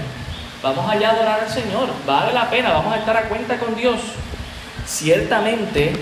[0.61, 1.89] vamos allá a adorar al Señor.
[2.05, 3.99] Vale la pena, vamos a estar a cuenta con Dios.
[4.86, 5.93] Ciertamente,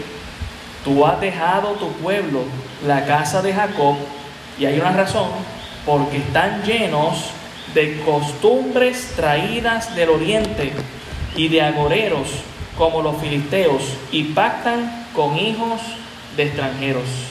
[0.84, 2.44] tú has dejado tu pueblo,
[2.88, 3.96] la casa de Jacob,
[4.58, 5.30] y hay una razón,
[5.86, 7.32] porque están llenos
[7.74, 10.74] de costumbres traídas del oriente
[11.36, 12.30] y de agoreros
[12.78, 15.82] como los filisteos y pactan con hijos
[16.36, 17.31] de extranjeros.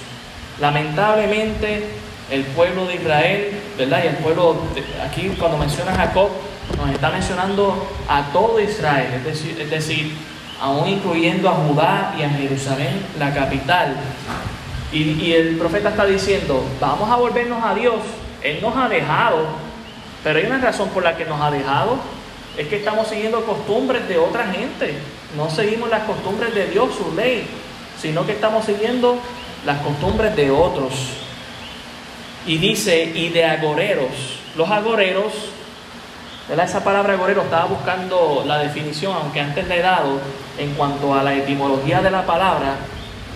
[0.61, 1.85] Lamentablemente
[2.31, 4.05] el pueblo de Israel, ¿verdad?
[4.05, 4.57] Y el pueblo,
[5.05, 6.29] aquí cuando menciona Jacob,
[6.77, 10.15] nos está mencionando a todo Israel, es decir, es decir,
[10.61, 13.97] aún incluyendo a Judá y a Jerusalén, la capital.
[14.93, 17.97] Y, y el profeta está diciendo, vamos a volvernos a Dios.
[18.43, 19.71] Él nos ha dejado
[20.23, 21.97] pero hay una razón por la que nos ha dejado.
[22.59, 24.95] Es que estamos siguiendo costumbres de otra gente.
[25.37, 27.47] No seguimos las costumbres de Dios, su ley,
[28.01, 29.19] sino que estamos siguiendo
[29.65, 30.93] las costumbres de otros.
[32.47, 34.41] Y dice, y de agoreros.
[34.57, 35.33] Los agoreros,
[36.49, 36.65] ¿verdad?
[36.67, 40.21] esa palabra agorero estaba buscando la definición, aunque antes le he dado,
[40.59, 42.77] en cuanto a la etimología de la palabra,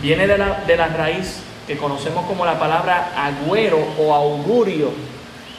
[0.01, 4.93] viene de la, de la raíz que conocemos como la palabra agüero o augurio.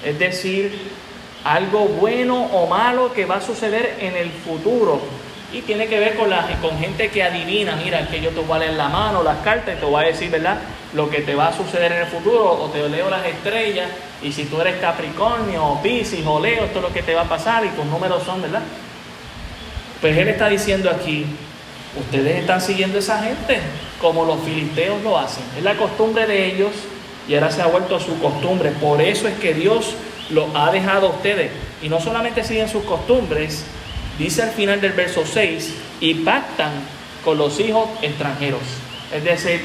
[0.04, 0.92] Es decir,
[1.44, 5.00] algo bueno o malo que va a suceder en el futuro.
[5.56, 8.58] Y tiene que ver con, la, con gente que adivina, mira, que yo te voy
[8.58, 10.58] a leer la mano, las cartas, y te voy a decir, ¿verdad?
[10.94, 13.88] Lo que te va a suceder en el futuro, o te leo las estrellas,
[14.22, 17.22] y si tú eres Capricornio, o Piscis, o Leo, esto es lo que te va
[17.22, 18.64] a pasar, y tus números son, ¿verdad?
[20.02, 21.26] Pues él está diciendo aquí,
[21.98, 23.62] ustedes están siguiendo a esa gente,
[24.02, 25.46] como los filisteos lo hacen.
[25.58, 26.74] Es la costumbre de ellos,
[27.30, 28.72] y ahora se ha vuelto su costumbre.
[28.72, 29.96] Por eso es que Dios
[30.32, 31.50] lo ha dejado a ustedes.
[31.82, 33.66] Y no solamente siguen sus costumbres,
[34.18, 36.72] dice al final del verso 6, y pactan
[37.24, 38.62] con los hijos extranjeros.
[39.14, 39.62] Es decir,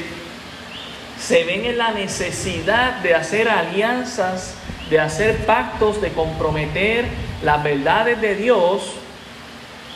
[1.19, 4.55] se ven en la necesidad de hacer alianzas,
[4.89, 7.05] de hacer pactos, de comprometer
[7.43, 8.93] las verdades de Dios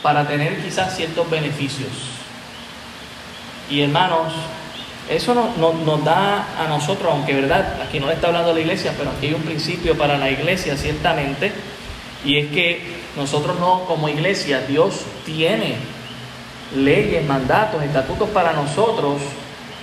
[0.02, 1.90] para tener quizás ciertos beneficios.
[3.68, 4.32] Y hermanos,
[5.10, 9.10] eso nos, da a nosotros, aunque verdad, aquí no le está hablando la iglesia, pero
[9.10, 11.52] aquí hay un principio para la iglesia ciertamente,
[12.24, 15.76] y es que nosotros no, como iglesia, Dios tiene
[16.74, 19.20] leyes, mandatos, estatutos para nosotros,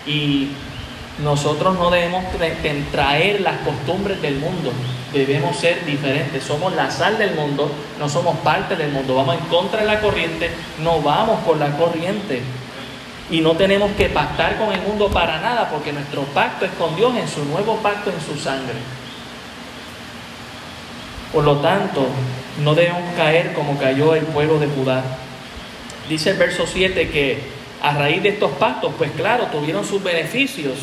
[0.06, 0.50] y
[1.24, 2.24] nosotros no debemos
[2.92, 4.72] traer las costumbres del mundo,
[5.14, 9.46] debemos ser diferentes, somos la sal del mundo, no somos parte del mundo, vamos en
[9.46, 12.42] contra de la corriente, no vamos por la corriente.
[13.32, 16.96] Y no tenemos que pactar con el mundo para nada, porque nuestro pacto es con
[16.96, 18.76] Dios en su nuevo pacto en su sangre.
[21.32, 22.06] Por lo tanto,
[22.62, 25.04] no debemos caer como cayó el pueblo de Judá.
[26.10, 27.40] Dice el verso 7 que
[27.82, 30.78] a raíz de estos pactos, pues claro, tuvieron sus beneficios.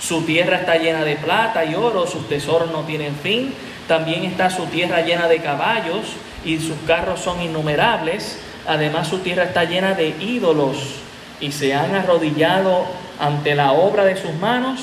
[0.00, 3.52] Su tierra está llena de plata y oro, sus tesoros no tienen fin.
[3.88, 6.06] También está su tierra llena de caballos
[6.44, 8.38] y sus carros son innumerables.
[8.66, 10.76] Además su tierra está llena de ídolos
[11.40, 12.86] y se han arrodillado
[13.18, 14.80] ante la obra de sus manos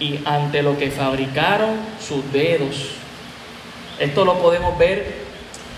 [0.00, 2.90] y ante lo que fabricaron sus dedos.
[3.98, 5.23] Esto lo podemos ver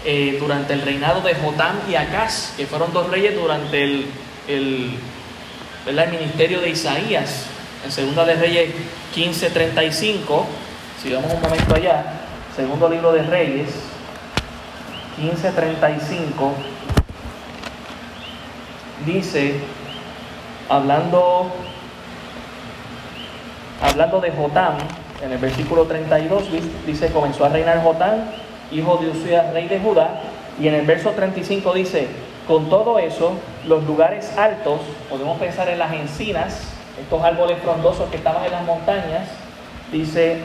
[0.08, 4.06] eh, durante el reinado de Jotam y Acaz, que fueron dos reyes durante el,
[4.46, 4.92] el,
[5.84, 7.46] el ministerio de Isaías.
[7.84, 8.70] En Segunda de Reyes
[9.16, 10.44] 15:35,
[11.02, 12.04] si vamos un momento allá,
[12.54, 13.70] segundo libro de Reyes
[15.18, 16.52] 15:35,
[19.04, 19.54] dice,
[20.68, 21.50] hablando,
[23.82, 24.76] hablando de Jotam,
[25.20, 26.44] en el versículo 32
[26.86, 30.20] dice, comenzó a reinar Jotam, hijo de Usías, rey de Judá,
[30.60, 32.08] y en el verso 35 dice,
[32.46, 33.32] con todo eso,
[33.66, 36.60] los lugares altos, podemos pensar en las encinas,
[37.00, 39.28] estos árboles frondosos que estaban en las montañas,
[39.92, 40.38] dice,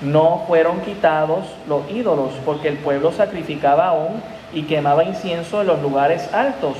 [0.00, 4.22] no fueron quitados los ídolos, porque el pueblo sacrificaba aún
[4.52, 6.76] y quemaba incienso en los lugares altos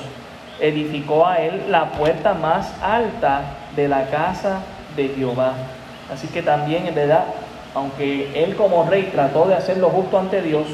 [0.61, 3.42] edificó a él la puerta más alta
[3.76, 4.61] de la casa
[4.96, 5.55] de Jehová.
[6.12, 7.24] Así que también en verdad,
[7.74, 10.66] aunque él como rey trató de hacer lo justo ante Dios,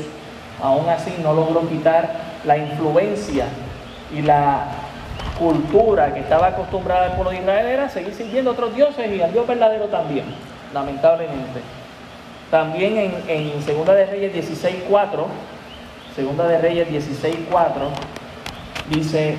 [0.62, 2.10] aún así no logró quitar
[2.44, 3.46] la influencia
[4.14, 4.64] y la
[5.38, 9.32] cultura que estaba acostumbrada el pueblo de Israel era seguir siguiendo otros dioses y al
[9.32, 10.26] Dios verdadero también,
[10.72, 11.60] lamentablemente.
[12.50, 15.24] También en, en Segunda de Reyes 16.4,
[16.14, 17.68] Segunda de Reyes 16.4,
[18.90, 19.36] dice,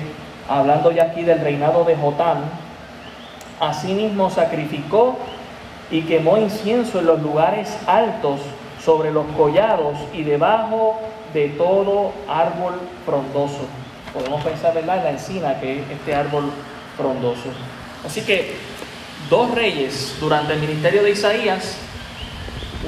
[0.48, 2.38] hablando ya aquí del reinado de Jotam,
[3.60, 5.16] asimismo sacrificó
[5.90, 8.40] y quemó incienso en los lugares altos
[8.86, 10.96] sobre los collados y debajo
[11.34, 12.74] de todo árbol
[13.04, 13.66] frondoso.
[14.14, 14.98] Podemos pensar ¿verdad?
[14.98, 16.52] en la encina, que es este árbol
[16.96, 17.50] frondoso.
[18.06, 18.54] Así que
[19.28, 21.78] dos reyes durante el ministerio de Isaías,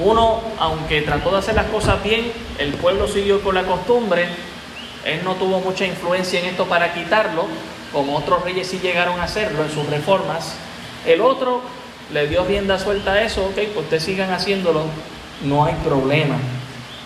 [0.01, 4.29] uno, aunque trató de hacer las cosas bien, el pueblo siguió con la costumbre,
[5.03, 7.45] él no tuvo mucha influencia en esto para quitarlo,
[7.91, 10.55] como otros reyes sí llegaron a hacerlo en sus reformas.
[11.05, 11.61] El otro
[12.13, 14.83] le dio rienda suelta a eso, ok, pues ustedes sigan haciéndolo,
[15.43, 16.35] no hay problema.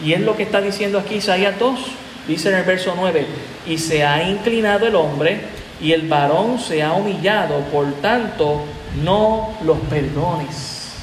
[0.04, 1.80] Y es lo que está diciendo aquí Isaías 2,
[2.28, 3.26] dice en el verso 9,
[3.68, 5.42] y se ha inclinado el hombre
[5.80, 8.66] y el varón se ha humillado, por tanto,
[9.04, 10.98] no los perdones.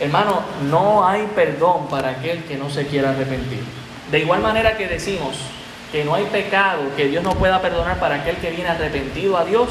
[0.00, 3.62] Hermano, no hay perdón para aquel que no se quiera arrepentir.
[4.10, 5.36] De igual manera que decimos
[5.92, 9.44] que no hay pecado que Dios no pueda perdonar para aquel que viene arrepentido a
[9.44, 9.68] Dios,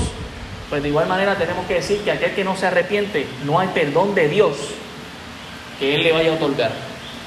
[0.70, 3.70] pues de igual manera tenemos que decir que aquel que no se arrepiente, no hay
[3.70, 4.56] perdón de Dios
[5.80, 6.72] que Él le vaya a otorgar.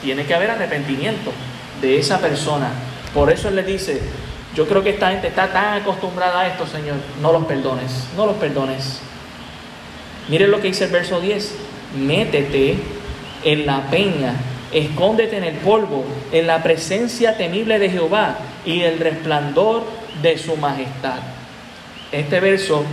[0.03, 1.33] Tiene que haber arrepentimiento
[1.81, 2.71] de esa persona.
[3.15, 4.01] Por eso Él le dice,
[4.55, 8.27] yo creo que esta gente está tan acostumbrada a esto, Señor, no los perdones, no
[8.27, 9.01] los perdones.
[10.29, 11.55] Miren lo que dice el verso 10,
[11.97, 12.77] métete
[13.45, 14.35] en la peña,
[14.73, 19.85] escóndete en el polvo, en la presencia temible de Jehová y el resplandor
[20.21, 21.19] de su majestad.
[22.13, 22.85] Este verso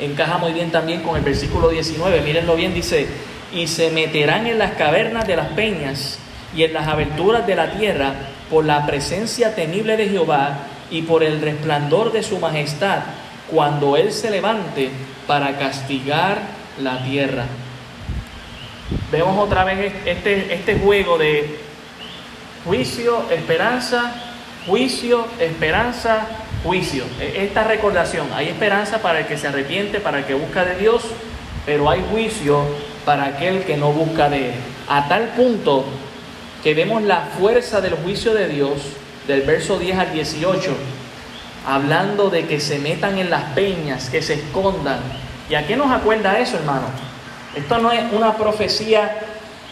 [0.00, 3.06] encaja muy bien también con el versículo 19, mírenlo bien, dice,
[3.54, 6.18] y se meterán en las cavernas de las peñas
[6.54, 8.12] y en las aberturas de la tierra
[8.50, 10.58] por la presencia temible de Jehová
[10.90, 13.00] y por el resplandor de su majestad,
[13.50, 14.90] cuando Él se levante
[15.26, 16.38] para castigar
[16.82, 17.44] la tierra.
[19.10, 21.58] Vemos otra vez este, este juego de
[22.64, 24.12] juicio, esperanza,
[24.66, 26.26] juicio, esperanza,
[26.64, 27.04] juicio.
[27.20, 30.76] E, esta recordación, hay esperanza para el que se arrepiente, para el que busca de
[30.76, 31.02] Dios,
[31.64, 32.64] pero hay juicio
[33.04, 34.54] para aquel que no busca de Él.
[34.88, 35.84] A tal punto
[36.62, 38.80] que vemos la fuerza del juicio de Dios
[39.26, 40.70] del verso 10 al 18,
[41.66, 45.00] hablando de que se metan en las peñas, que se escondan.
[45.48, 46.86] ¿Y a qué nos acuerda eso, hermano?
[47.54, 49.18] Esto no es una profecía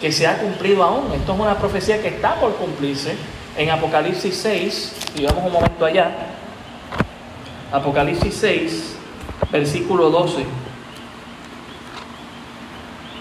[0.01, 3.14] que se ha cumplido aún, esto es una profecía que está por cumplirse.
[3.57, 6.11] En Apocalipsis 6, y vamos un momento allá,
[7.70, 8.97] Apocalipsis 6,
[9.51, 10.45] versículo 12.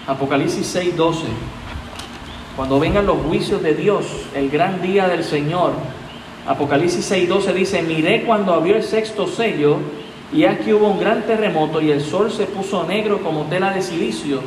[0.06, 1.26] Apocalipsis 6, 12.
[2.56, 5.74] Cuando vengan los juicios de Dios, el gran día del Señor,
[6.44, 9.76] Apocalipsis 6, 12 dice, miré cuando abrió el sexto sello,
[10.32, 13.80] y aquí hubo un gran terremoto, y el sol se puso negro como tela de
[13.80, 14.40] silicio,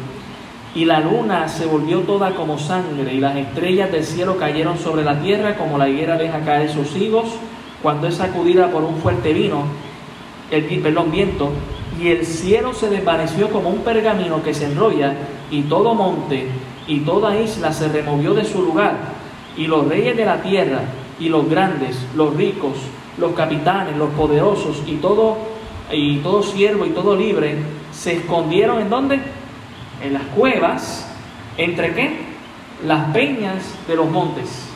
[0.75, 5.05] y la luna se volvió toda como sangre, y las estrellas del cielo cayeron sobre
[5.05, 7.27] la tierra como la higuera deja caer sus higos
[7.81, 9.63] cuando es sacudida por un fuerte vino,
[10.51, 11.51] el viento,
[12.01, 15.15] y el cielo se desvaneció como un pergamino que se enrolla,
[15.55, 16.47] y todo monte
[16.87, 18.95] y toda isla se removió de su lugar,
[19.57, 20.81] y los reyes de la tierra,
[21.19, 22.73] y los grandes, los ricos,
[23.17, 25.37] los capitanes, los poderosos, y todo,
[25.91, 27.55] y todo siervo y todo libre,
[27.91, 29.19] se escondieron en dónde?
[30.03, 31.09] En las cuevas,
[31.57, 32.17] ¿entre qué?
[32.85, 34.67] Las peñas de los montes.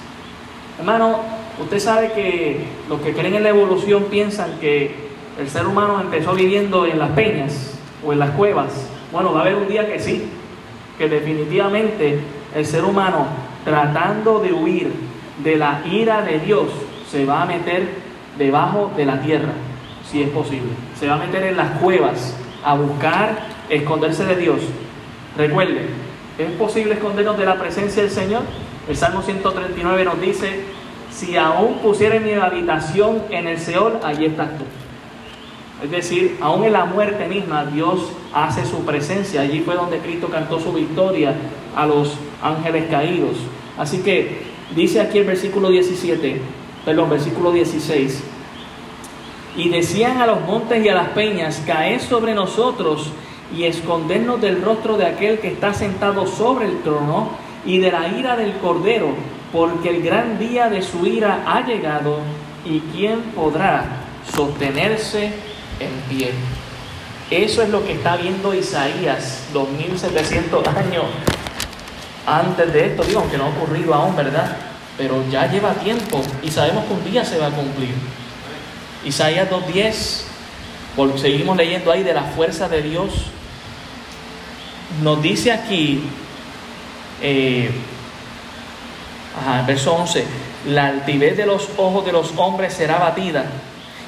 [0.79, 1.19] Hermano,
[1.61, 6.33] usted sabe que los que creen en la evolución piensan que el ser humano empezó
[6.33, 8.89] viviendo en las peñas o en las cuevas.
[9.11, 10.29] Bueno, va a haber un día que sí,
[10.99, 12.19] que definitivamente
[12.53, 13.25] el ser humano
[13.65, 14.91] tratando de huir
[15.43, 16.67] de la ira de Dios
[17.09, 17.87] se va a meter
[18.37, 19.53] debajo de la tierra,
[20.09, 20.69] si es posible.
[20.99, 23.39] Se va a meter en las cuevas a buscar
[23.69, 24.59] esconderse de Dios.
[25.37, 25.87] Recuerden,
[26.37, 28.41] ¿es posible escondernos de la presencia del Señor?
[28.87, 30.65] El Salmo 139 nos dice,
[31.11, 34.65] si aún pusiera mi habitación en el Seol, allí estás tú.
[35.83, 39.41] Es decir, aún en la muerte misma Dios hace su presencia.
[39.41, 41.33] Allí fue donde Cristo cantó su victoria
[41.75, 43.37] a los ángeles caídos.
[43.77, 44.41] Así que
[44.75, 46.41] dice aquí el versículo 17,
[46.83, 48.23] perdón, versículo 16.
[49.55, 53.11] Y decían a los montes y a las peñas, caed sobre nosotros
[53.55, 57.29] y escondernos del rostro de aquel que está sentado sobre el trono
[57.65, 59.07] y de la ira del cordero,
[59.51, 62.19] porque el gran día de su ira ha llegado
[62.65, 63.85] y quién podrá
[64.35, 65.31] sostenerse
[65.79, 66.31] en pie.
[67.29, 71.05] Eso es lo que está viendo Isaías 2700 años
[72.25, 73.03] antes de esto.
[73.03, 74.57] Digo, aunque no ha ocurrido aún, ¿verdad?
[74.97, 77.93] Pero ya lleva tiempo y sabemos que un día se va a cumplir.
[79.05, 83.11] Isaías 2.10, seguimos leyendo ahí de la fuerza de Dios,
[85.01, 86.03] nos dice aquí,
[87.21, 87.69] eh,
[89.65, 90.25] verso 11,
[90.67, 93.45] la altivez de los ojos de los hombres será batida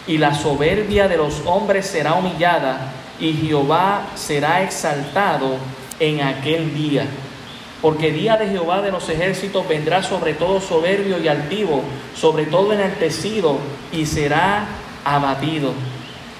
[0.07, 5.57] y la soberbia de los hombres será humillada, y Jehová será exaltado
[5.99, 7.05] en aquel día.
[7.81, 11.83] Porque día de Jehová de los ejércitos vendrá sobre todo soberbio y altivo,
[12.15, 13.57] sobre todo enaltecido,
[13.91, 14.65] y será
[15.03, 15.73] abatido.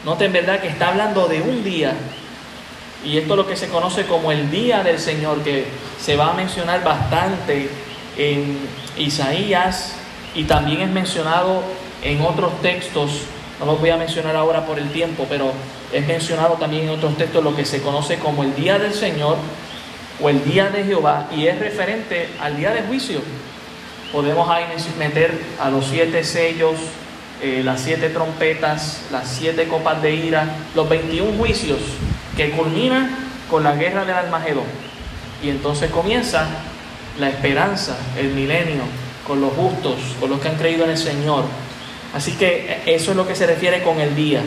[0.05, 1.93] Noten verdad que está hablando de un día,
[3.03, 5.65] y esto es lo que se conoce como el día del Señor, que
[5.99, 7.69] se va a mencionar bastante
[8.17, 8.57] en
[8.97, 9.93] Isaías
[10.35, 11.63] y también es mencionado
[12.03, 13.23] en otros textos.
[13.61, 15.53] No los voy a mencionar ahora por el tiempo, pero
[15.93, 19.37] es mencionado también en otros textos lo que se conoce como el día del Señor
[20.19, 23.21] o el día de Jehová y es referente al día de juicio.
[24.11, 24.65] Podemos ahí
[24.97, 26.75] meter a los siete sellos,
[27.43, 31.79] eh, las siete trompetas, las siete copas de ira, los 21 juicios
[32.35, 33.15] que culminan
[33.47, 34.65] con la guerra del Almagedón.
[35.43, 36.47] Y entonces comienza
[37.19, 38.83] la esperanza, el milenio,
[39.27, 41.43] con los justos, con los que han creído en el Señor.
[42.13, 44.41] Así que eso es lo que se refiere con el día.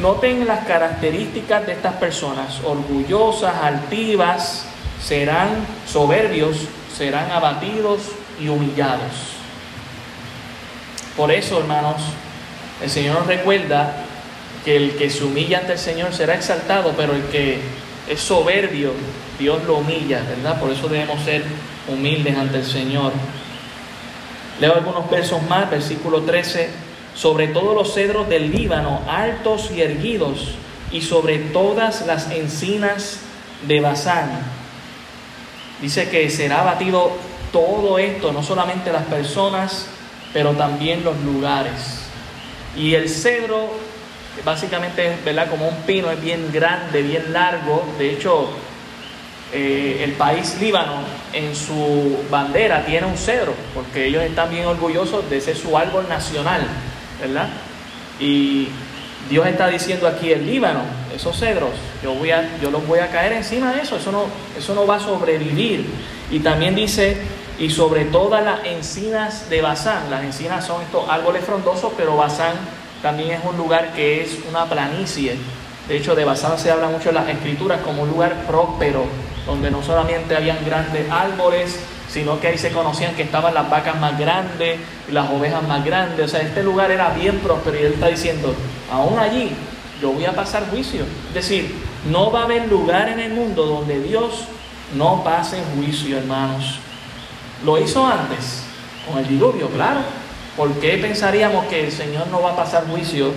[0.00, 4.66] Noten las características de estas personas, orgullosas, altivas,
[5.02, 6.58] serán soberbios,
[6.96, 8.00] serán abatidos
[8.40, 9.36] y humillados.
[11.16, 12.02] Por eso, hermanos,
[12.82, 14.04] el Señor nos recuerda
[14.64, 17.60] que el que se humilla ante el Señor será exaltado, pero el que
[18.08, 18.92] es soberbio,
[19.38, 20.60] Dios lo humilla, ¿verdad?
[20.60, 21.42] Por eso debemos ser
[21.88, 23.12] humildes ante el Señor.
[24.60, 26.70] Leo algunos versos más, versículo 13.
[27.14, 30.54] Sobre todos los cedros del Líbano, altos y erguidos,
[30.90, 33.20] y sobre todas las encinas
[33.66, 34.30] de Bazán.
[35.80, 37.10] Dice que será batido
[37.52, 39.88] todo esto, no solamente las personas,
[40.32, 42.02] pero también los lugares.
[42.76, 43.70] Y el cedro,
[44.44, 45.48] básicamente ¿verdad?
[45.48, 47.86] como un pino, es bien grande, bien largo.
[47.98, 48.50] De hecho,
[49.52, 50.94] eh, el país Líbano
[51.32, 56.08] en su bandera tiene un cedro, porque ellos están bien orgullosos de ser su árbol
[56.08, 56.62] nacional,
[57.20, 57.48] ¿verdad?
[58.18, 58.68] Y
[59.28, 60.80] Dios está diciendo aquí el Líbano,
[61.14, 61.70] esos cedros,
[62.02, 64.24] yo, voy a, yo los voy a caer encima de eso, eso no,
[64.56, 65.86] eso no va a sobrevivir.
[66.30, 67.16] Y también dice,
[67.58, 72.54] y sobre todas las encinas de Bazán, las encinas son estos árboles frondosos, pero Bazán
[73.02, 75.36] también es un lugar que es una planicie.
[75.88, 79.06] De hecho, de Bazán se habla mucho en las escrituras como un lugar próspero,
[79.46, 81.78] donde no solamente habían grandes árboles,
[82.08, 84.78] sino que ahí se conocían que estaban las vacas más grandes
[85.08, 86.24] y las ovejas más grandes.
[86.24, 88.54] O sea, este lugar era bien próspero y él está diciendo,
[88.90, 89.52] aún allí
[90.00, 91.04] yo voy a pasar juicio.
[91.28, 91.74] Es decir,
[92.10, 94.44] no va a haber lugar en el mundo donde Dios
[94.94, 96.78] no pase juicio, hermanos.
[97.64, 98.64] Lo hizo antes,
[99.08, 100.00] con el diluvio, claro.
[100.56, 103.32] ¿Por qué pensaríamos que el Señor no va a pasar juicio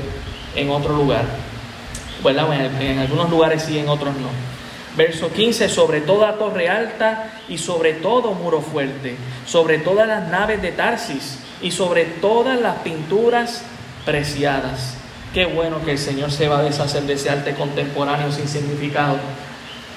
[0.56, 1.26] en otro lugar?
[2.22, 4.59] Bueno, en algunos lugares sí, en otros no.
[4.98, 9.16] Verso 15, sobre toda torre alta y sobre todo muro fuerte,
[9.46, 13.64] sobre todas las naves de Tarsis y sobre todas las pinturas
[14.06, 14.96] preciadas.
[15.34, 19.18] Qué bueno que el Señor se va a deshacer de ese arte contemporáneo sin significado.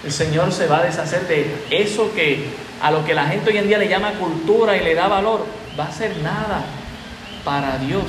[0.05, 2.51] El Señor se va a deshacer de eso que
[2.83, 5.47] a lo que la gente hoy en día le llama cultura y le da valor,
[5.79, 6.65] va a ser nada
[7.45, 8.05] para Dios.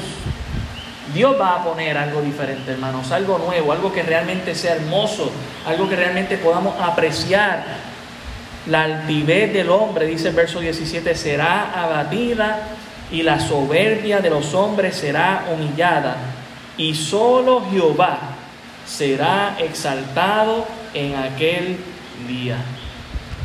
[1.14, 5.32] Dios va a poner algo diferente, hermanos, algo nuevo, algo que realmente sea hermoso,
[5.68, 7.64] algo que realmente podamos apreciar.
[8.68, 12.61] La altivez del hombre, dice el verso 17, será abatida
[13.11, 16.16] y la soberbia de los hombres será humillada.
[16.78, 18.20] Y solo Jehová
[18.86, 21.78] será exaltado en aquel
[22.28, 22.57] día.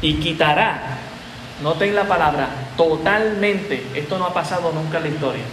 [0.01, 0.81] Y quitará,
[1.63, 5.45] noten la palabra, totalmente, esto no ha pasado nunca en la historia.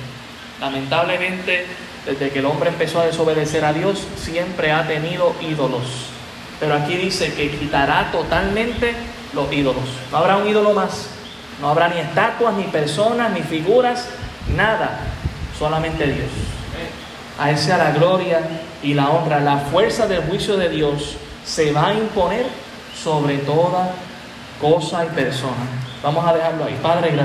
[0.61, 1.65] Lamentablemente
[2.05, 6.07] desde que el hombre empezó a desobedecer a Dios, siempre ha tenido ídolos.
[6.59, 8.93] Pero aquí dice que quitará totalmente
[9.33, 9.83] los ídolos.
[10.11, 11.09] No habrá un ídolo más.
[11.61, 14.07] No habrá ni estatuas, ni personas, ni figuras,
[14.55, 14.99] nada.
[15.57, 16.29] Solamente Dios.
[17.39, 18.41] A Él sea la gloria
[18.83, 19.39] y la honra.
[19.39, 22.45] La fuerza del juicio de Dios se va a imponer
[23.01, 23.91] sobre toda
[24.61, 25.65] cosa y persona.
[26.03, 26.77] Vamos a dejarlo ahí.
[26.81, 27.23] Padre, gracias.